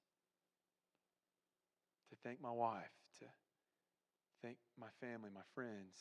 To 2.10 2.16
thank 2.24 2.42
my 2.42 2.52
wife, 2.52 2.94
to 3.20 3.26
thank 4.42 4.58
my 4.80 4.88
family, 5.02 5.30
my 5.34 5.42
friends, 5.54 5.96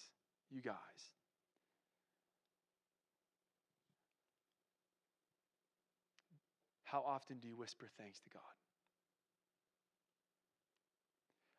you 0.50 0.60
guys. 0.60 0.74
How 6.84 7.02
often 7.06 7.38
do 7.38 7.48
you 7.48 7.56
whisper 7.56 7.86
thanks 7.98 8.20
to 8.20 8.30
God? 8.30 8.42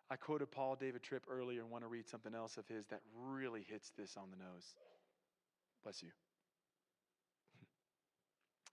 I 0.10 0.16
quoted 0.16 0.52
Paul 0.52 0.78
David 0.80 1.02
Tripp 1.02 1.24
earlier 1.30 1.62
and 1.62 1.72
want 1.72 1.84
to 1.84 1.88
read 1.88 2.08
something 2.08 2.36
else 2.36 2.58
of 2.58 2.68
his 2.68 2.86
that 2.88 3.02
really 3.28 3.66
hits 3.68 3.92
this 3.98 4.16
on 4.16 4.30
the 4.30 4.38
nose. 4.38 4.76
Bless 5.84 6.04
you. 6.04 6.10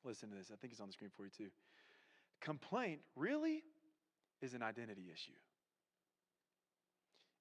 Listen 0.04 0.30
to 0.30 0.36
this. 0.36 0.50
I 0.52 0.56
think 0.56 0.72
it's 0.72 0.80
on 0.80 0.88
the 0.88 0.92
screen 0.92 1.10
for 1.16 1.24
you 1.24 1.30
too. 1.30 1.50
Complaint 2.40 3.00
really 3.14 3.62
is 4.40 4.54
an 4.54 4.62
identity 4.62 5.10
issue. 5.12 5.32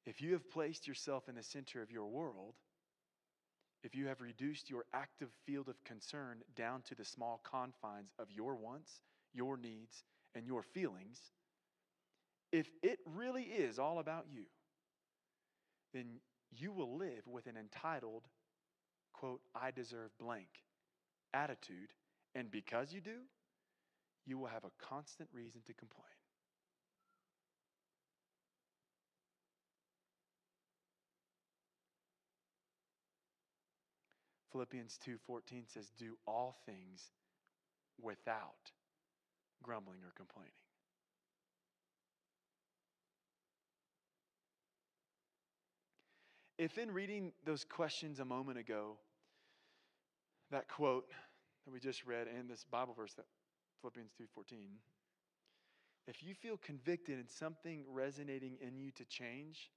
If 0.05 0.22
you 0.22 0.34
have 0.34 0.49
placed 0.49 0.88
yourself 0.88 1.30
in 1.30 1.36
the 1.36 1.43
center 1.43 1.82
of 1.82 1.91
your 1.91 2.07
world, 2.07 2.55
if 3.84 3.95
you 3.95 4.07
have 4.07 4.22
reduced 4.22 4.70
your 4.70 4.86
active 4.93 5.30
field 5.45 5.68
of 5.68 5.84
concern 5.84 6.41
down 6.55 6.82
to 6.84 6.95
the 6.95 7.05
small 7.05 7.41
confines 7.43 8.12
of 8.20 8.32
your 8.32 8.55
wants, 8.55 9.01
your 9.34 9.57
needs, 9.57 10.03
and 10.36 10.45
your 10.45 10.62
feelings, 10.62 11.20
if 12.51 12.70
it 12.84 12.99
really 13.05 13.43
is 13.43 13.80
all 13.80 13.99
about 13.99 14.26
you, 14.32 14.43
then 15.93 16.20
you 16.51 16.72
will 16.72 16.97
live 16.97 17.26
with 17.28 17.47
an 17.47 17.57
entitled, 17.57 18.24
quote, 19.14 19.41
I 19.55 19.72
deserve 19.72 20.12
blank 20.20 20.47
attitude. 21.34 21.93
And 22.36 22.49
because 22.49 22.93
you 22.93 23.01
do, 23.01 23.19
you 24.25 24.38
will 24.38 24.47
have 24.47 24.63
a 24.63 24.71
constant 24.79 25.29
reason 25.34 25.61
to 25.67 25.73
complain. 25.73 26.05
Philippians 34.51 34.97
2:14 35.05 35.65
says 35.67 35.89
do 35.97 36.17
all 36.27 36.57
things 36.65 37.11
without 37.97 38.71
grumbling 39.63 40.03
or 40.03 40.11
complaining. 40.15 40.51
If 46.57 46.77
in 46.77 46.91
reading 46.91 47.32
those 47.43 47.63
questions 47.63 48.19
a 48.19 48.25
moment 48.25 48.59
ago, 48.59 48.97
that 50.51 50.67
quote 50.67 51.09
that 51.66 51.72
we 51.72 51.80
just 51.80 52.05
read 52.05 52.28
and 52.28 52.49
this 52.49 52.64
Bible 52.64 52.93
verse 52.93 53.14
that 53.14 53.26
Philippians 53.82 54.12
2:14, 54.14 54.80
if 56.07 56.24
you 56.24 56.34
feel 56.34 56.57
convicted 56.57 57.20
and 57.20 57.30
something 57.30 57.86
resonating 57.88 58.57
in 58.59 58.78
you 58.78 58.91
to 58.91 59.05
change, 59.05 59.72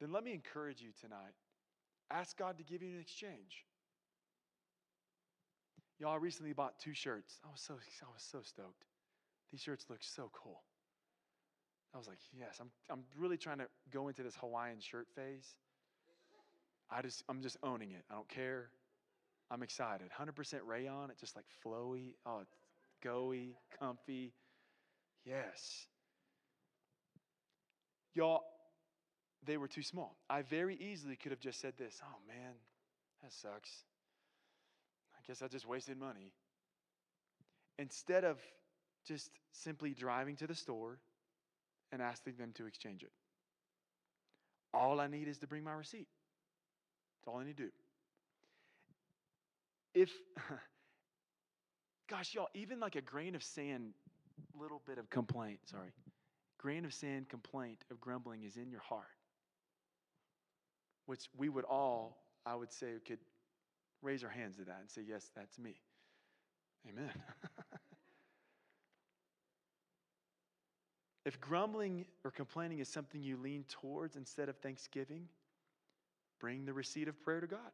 then 0.00 0.12
let 0.12 0.24
me 0.24 0.32
encourage 0.32 0.80
you 0.80 0.90
tonight. 1.00 1.34
Ask 2.10 2.36
God 2.36 2.56
to 2.58 2.64
give 2.64 2.82
you 2.82 2.94
an 2.94 3.00
exchange. 3.00 3.66
Y'all 5.98 6.18
recently 6.18 6.52
bought 6.52 6.78
two 6.78 6.94
shirts. 6.94 7.40
I 7.44 7.50
was 7.50 7.60
so 7.60 7.74
I 7.74 8.12
was 8.12 8.22
so 8.22 8.40
stoked. 8.42 8.84
These 9.50 9.60
shirts 9.60 9.86
look 9.90 10.02
so 10.02 10.30
cool. 10.32 10.62
I 11.94 11.98
was 11.98 12.06
like, 12.06 12.18
yes, 12.38 12.58
I'm, 12.60 12.70
I'm 12.90 13.04
really 13.16 13.36
trying 13.36 13.58
to 13.58 13.66
go 13.90 14.08
into 14.08 14.22
this 14.22 14.36
Hawaiian 14.36 14.80
shirt 14.80 15.08
phase. 15.14 15.56
I 16.90 17.02
just, 17.02 17.22
I'm 17.28 17.42
just 17.42 17.56
owning 17.62 17.92
it. 17.92 18.04
I 18.10 18.14
don't 18.14 18.28
care. 18.28 18.70
I'm 19.50 19.62
excited. 19.62 20.08
100% 20.18 20.60
rayon. 20.66 21.10
It's 21.10 21.20
just 21.20 21.36
like 21.36 21.46
flowy. 21.64 22.14
Oh, 22.26 22.42
goey, 23.04 23.54
comfy. 23.78 24.32
Yes. 25.24 25.86
Y'all, 28.14 28.42
they 29.46 29.56
were 29.56 29.68
too 29.68 29.82
small. 29.82 30.16
I 30.28 30.42
very 30.42 30.76
easily 30.76 31.16
could 31.16 31.32
have 31.32 31.40
just 31.40 31.60
said 31.60 31.74
this 31.78 32.00
Oh, 32.04 32.18
man, 32.26 32.54
that 33.22 33.32
sucks. 33.32 33.84
I 35.14 35.20
guess 35.26 35.42
I 35.42 35.48
just 35.48 35.66
wasted 35.66 35.98
money. 35.98 36.32
Instead 37.78 38.24
of 38.24 38.38
just 39.06 39.30
simply 39.52 39.94
driving 39.94 40.36
to 40.36 40.46
the 40.46 40.54
store 40.54 40.98
and 41.92 42.02
asking 42.02 42.34
them 42.38 42.52
to 42.56 42.66
exchange 42.66 43.02
it. 43.02 43.12
All 44.74 45.00
I 45.00 45.06
need 45.06 45.28
is 45.28 45.38
to 45.38 45.46
bring 45.46 45.64
my 45.64 45.72
receipt. 45.72 46.08
That's 47.20 47.28
all 47.28 47.40
I 47.40 47.44
need 47.44 47.56
to 47.56 47.64
do. 47.64 47.70
If, 49.94 50.10
gosh, 52.10 52.34
y'all, 52.34 52.48
even 52.54 52.80
like 52.80 52.96
a 52.96 53.00
grain 53.00 53.34
of 53.34 53.42
sand, 53.42 53.92
little 54.58 54.82
bit 54.86 54.98
of 54.98 55.10
complaint, 55.10 55.60
sorry, 55.64 55.92
grain 56.58 56.84
of 56.84 56.92
sand 56.92 57.28
complaint 57.28 57.84
of 57.90 58.00
grumbling 58.00 58.42
is 58.42 58.56
in 58.56 58.70
your 58.70 58.80
heart, 58.80 59.06
which 61.06 61.28
we 61.36 61.48
would 61.48 61.64
all, 61.64 62.18
I 62.44 62.54
would 62.54 62.72
say, 62.72 62.94
could 63.06 63.18
raise 64.02 64.22
our 64.22 64.30
hands 64.30 64.56
to 64.56 64.64
that 64.64 64.78
and 64.80 64.90
say, 64.90 65.02
yes, 65.06 65.30
that's 65.34 65.58
me. 65.58 65.74
Amen. 66.88 67.10
If 71.28 71.38
grumbling 71.42 72.06
or 72.24 72.30
complaining 72.30 72.78
is 72.78 72.88
something 72.88 73.22
you 73.22 73.36
lean 73.36 73.66
towards 73.68 74.16
instead 74.16 74.48
of 74.48 74.56
thanksgiving, 74.56 75.28
bring 76.40 76.64
the 76.64 76.72
receipt 76.72 77.06
of 77.06 77.22
prayer 77.22 77.42
to 77.42 77.46
God. 77.46 77.70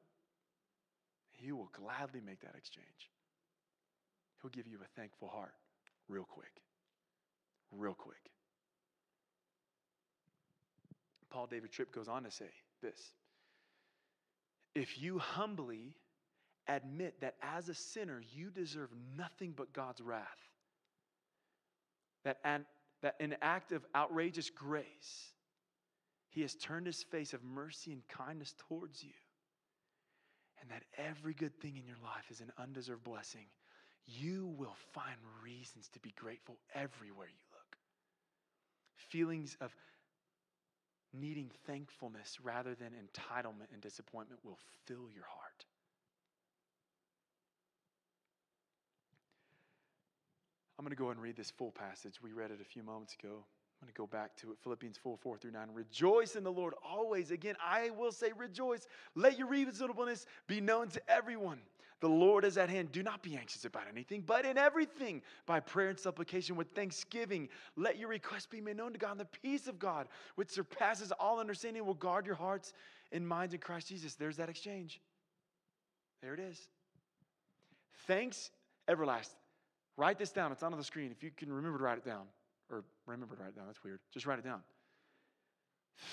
He 1.35 1.53
will 1.53 1.71
gladly 1.73 2.21
make 2.25 2.41
that 2.41 2.55
exchange. 2.57 3.11
He'll 4.41 4.51
give 4.51 4.67
you 4.67 4.79
a 4.83 5.01
thankful 5.01 5.29
heart 5.29 5.55
real 6.09 6.25
quick. 6.25 6.63
Real 7.71 7.95
quick. 7.95 8.31
Paul 11.31 11.47
David 11.47 11.73
Tripp 11.73 11.93
goes 11.93 12.09
on 12.09 12.23
to 12.23 12.31
say 12.31 12.51
this 12.81 13.13
If 14.75 15.03
you 15.03 15.19
humbly 15.19 15.95
admit 16.69 17.21
that 17.21 17.35
as 17.43 17.69
a 17.69 17.75
sinner 17.75 18.23
you 18.33 18.51
deserve 18.51 18.91
nothing 19.17 19.53
but 19.57 19.73
God's 19.73 20.01
wrath, 20.01 20.29
that 22.25 22.39
and 22.45 22.65
that 23.03 23.17
in 23.19 23.35
act 23.43 23.73
of 23.73 23.85
outrageous 23.95 24.49
grace, 24.49 25.33
he 26.31 26.43
has 26.43 26.55
turned 26.55 26.87
his 26.87 27.03
face 27.03 27.33
of 27.33 27.43
mercy 27.45 27.93
and 27.93 28.07
kindness 28.09 28.55
towards 28.69 29.03
you. 29.03 29.13
And 30.65 30.71
that 30.71 30.85
every 30.97 31.35
good 31.35 31.55
thing 31.61 31.77
in 31.77 31.87
your 31.87 31.99
life 32.03 32.25
is 32.31 32.41
an 32.41 32.51
undeserved 32.59 33.05
blessing. 33.05 33.45
You 34.07 34.55
will 34.57 34.77
find 34.93 35.17
reasons 35.43 35.91
to 35.93 36.01
be 36.01 36.15
grateful 36.17 36.57
everywhere 36.75 37.29
you 37.29 37.45
look. 37.53 37.77
Feelings 38.97 39.59
of 39.61 39.75
needing 41.13 41.51
thankfulness 41.67 42.39
rather 42.43 42.75
than 42.75 42.93
entitlement 42.93 43.73
and 43.73 43.83
disappointment 43.83 44.41
will 44.43 44.59
fill 44.87 45.11
your 45.15 45.27
heart. 45.29 45.67
I'm 50.79 50.85
going 50.85 50.97
to 50.97 51.01
go 51.01 51.11
and 51.11 51.21
read 51.21 51.37
this 51.37 51.51
full 51.51 51.73
passage. 51.73 52.21
We 52.23 52.33
read 52.33 52.51
it 52.51 52.61
a 52.61 52.65
few 52.65 52.83
moments 52.83 53.15
ago. 53.23 53.45
I'm 53.85 53.89
going 53.89 54.09
to 54.09 54.15
go 54.15 54.19
back 54.19 54.35
to 54.37 54.53
it 54.53 54.57
Philippians 54.63 54.97
4 54.97 55.19
4 55.19 55.37
through 55.37 55.51
9. 55.51 55.69
Rejoice 55.75 56.37
in 56.37 56.45
the 56.45 56.51
Lord 56.51 56.73
always. 56.83 57.31
Again, 57.31 57.55
I 57.63 57.91
will 57.91 58.13
say 58.13 58.31
rejoice. 58.35 58.87
Let 59.15 59.39
your 59.39 59.47
reasonableness 59.47 60.25
be 60.47 60.63
known 60.63 60.89
to 60.89 61.03
everyone. 61.11 61.59
The 62.01 62.09
Lord 62.09 62.47
is 62.47 62.57
at 62.57 62.71
hand. 62.71 62.93
Do 62.93 63.03
not 63.03 63.23
be 63.23 63.37
anxious 63.37 63.67
about 63.67 63.83
anything, 63.91 64.23
but 64.23 64.47
in 64.47 64.57
everything, 64.57 65.21
by 65.45 65.61
prayer 65.61 65.91
and 65.91 65.99
supplication 65.99 66.57
with 66.57 66.69
thanksgiving, 66.75 67.51
let 67.77 67.99
your 67.99 68.09
requests 68.09 68.47
be 68.47 68.61
made 68.63 68.79
known 68.79 68.95
to 68.95 68.99
God. 68.99 69.13
And 69.13 69.21
the 69.21 69.27
peace 69.27 69.67
of 69.67 69.79
God, 69.79 70.09
which 70.37 70.49
surpasses 70.49 71.13
all 71.13 71.39
understanding, 71.39 71.85
will 71.85 71.93
guard 71.93 72.25
your 72.25 72.37
hearts 72.37 72.73
and 73.13 73.29
minds 73.29 73.53
in 73.53 73.61
Christ 73.61 73.89
Jesus. 73.89 74.15
There's 74.15 74.39
that 74.39 74.49
exchange. 74.49 74.99
There 76.23 76.33
it 76.33 76.41
is. 76.41 76.69
Thanks, 78.07 78.51
everlasting. 78.89 79.39
Write 79.99 80.19
this 80.19 80.33
down. 80.33 80.53
It's 80.53 80.63
on 80.63 80.73
the 80.73 80.83
screen. 80.83 81.13
If 81.13 81.23
you 81.23 81.31
can 81.37 81.53
remember 81.53 81.77
to 81.77 81.85
write 81.85 81.99
it 81.99 82.05
down, 82.05 82.25
or 82.71 82.85
remember 83.07 83.37
to 83.37 83.43
write 83.43 83.51
it 83.51 83.57
down, 83.57 83.67
that's 83.67 83.83
weird. 83.85 84.01
Just 84.13 84.27
write 84.27 84.39
it 84.39 84.45
down. 84.45 84.61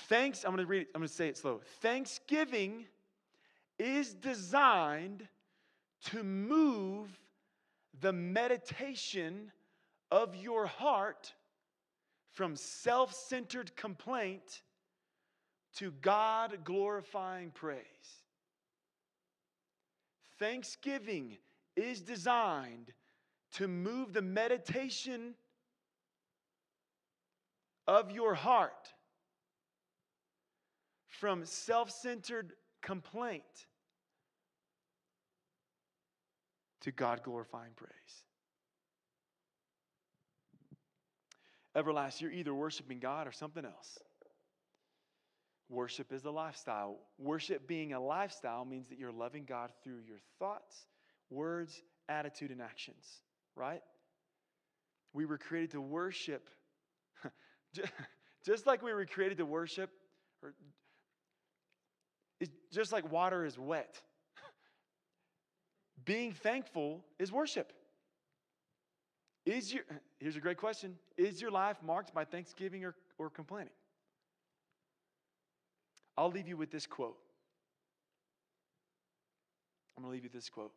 Thanks, 0.08 0.44
I'm 0.44 0.54
going 0.54 0.64
to 0.64 0.70
read 0.70 0.82
it, 0.82 0.88
I'm 0.94 1.00
going 1.00 1.08
to 1.08 1.14
say 1.14 1.28
it 1.28 1.36
slow. 1.36 1.60
Thanksgiving 1.80 2.86
is 3.78 4.14
designed 4.14 5.26
to 6.04 6.22
move 6.22 7.18
the 8.00 8.12
meditation 8.12 9.50
of 10.10 10.36
your 10.36 10.66
heart 10.66 11.32
from 12.32 12.56
self 12.56 13.12
centered 13.12 13.74
complaint 13.76 14.62
to 15.76 15.90
God 16.02 16.58
glorifying 16.64 17.50
praise. 17.50 17.82
Thanksgiving 20.38 21.38
is 21.76 22.00
designed 22.00 22.92
to 23.52 23.68
move 23.68 24.12
the 24.12 24.22
meditation 24.22 25.34
of 27.92 28.10
your 28.10 28.34
heart 28.34 28.92
from 31.08 31.44
self 31.44 31.90
centered 31.90 32.52
complaint 32.80 33.42
to 36.80 36.90
God 36.90 37.22
glorifying 37.22 37.72
praise. 37.76 37.92
Everlast, 41.76 42.20
you're 42.20 42.32
either 42.32 42.54
worshiping 42.54 42.98
God 42.98 43.26
or 43.26 43.32
something 43.32 43.64
else. 43.64 43.98
Worship 45.68 46.12
is 46.12 46.24
a 46.24 46.30
lifestyle. 46.30 46.98
Worship 47.18 47.66
being 47.66 47.92
a 47.94 48.00
lifestyle 48.00 48.64
means 48.64 48.88
that 48.88 48.98
you're 48.98 49.12
loving 49.12 49.44
God 49.44 49.70
through 49.82 50.00
your 50.06 50.18
thoughts, 50.38 50.86
words, 51.30 51.82
attitude, 52.08 52.50
and 52.50 52.60
actions 52.60 53.22
right? 53.56 53.82
We 55.12 55.26
were 55.26 55.38
created 55.38 55.72
to 55.72 55.80
worship. 55.80 56.48
just 58.44 58.66
like 58.66 58.82
we 58.82 58.92
were 58.92 59.04
created 59.06 59.38
to 59.38 59.46
worship, 59.46 59.90
or 60.42 60.54
just 62.72 62.92
like 62.92 63.10
water 63.10 63.44
is 63.44 63.58
wet. 63.58 64.00
Being 66.04 66.32
thankful 66.32 67.04
is 67.18 67.30
worship. 67.30 67.72
Is 69.44 69.72
your, 69.72 69.82
here's 70.18 70.36
a 70.36 70.40
great 70.40 70.56
question 70.56 70.96
Is 71.16 71.40
your 71.40 71.50
life 71.50 71.76
marked 71.84 72.14
by 72.14 72.24
thanksgiving 72.24 72.84
or, 72.84 72.94
or 73.18 73.30
complaining? 73.30 73.72
I'll 76.16 76.30
leave 76.30 76.46
you 76.46 76.56
with 76.56 76.70
this 76.70 76.86
quote 76.86 77.16
I'm 79.96 80.02
going 80.02 80.10
to 80.10 80.14
leave 80.16 80.24
you 80.24 80.30
this 80.32 80.48
quote. 80.48 80.72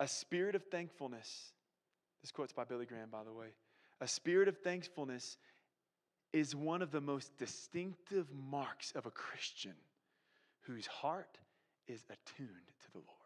A 0.00 0.08
spirit 0.08 0.54
of 0.54 0.64
thankfulness, 0.64 1.52
this 2.20 2.32
quote's 2.32 2.52
by 2.52 2.64
Billy 2.64 2.84
Graham, 2.84 3.08
by 3.10 3.22
the 3.24 3.32
way. 3.32 3.48
A 4.02 4.08
spirit 4.08 4.48
of 4.48 4.58
thankfulness 4.58 5.38
is 6.32 6.56
one 6.56 6.82
of 6.82 6.90
the 6.90 7.00
most 7.00 7.38
distinctive 7.38 8.26
marks 8.50 8.90
of 8.96 9.06
a 9.06 9.12
Christian 9.12 9.76
whose 10.62 10.88
heart 10.88 11.38
is 11.86 12.02
attuned 12.10 12.72
to 12.80 12.92
the 12.94 12.98
Lord. 12.98 13.21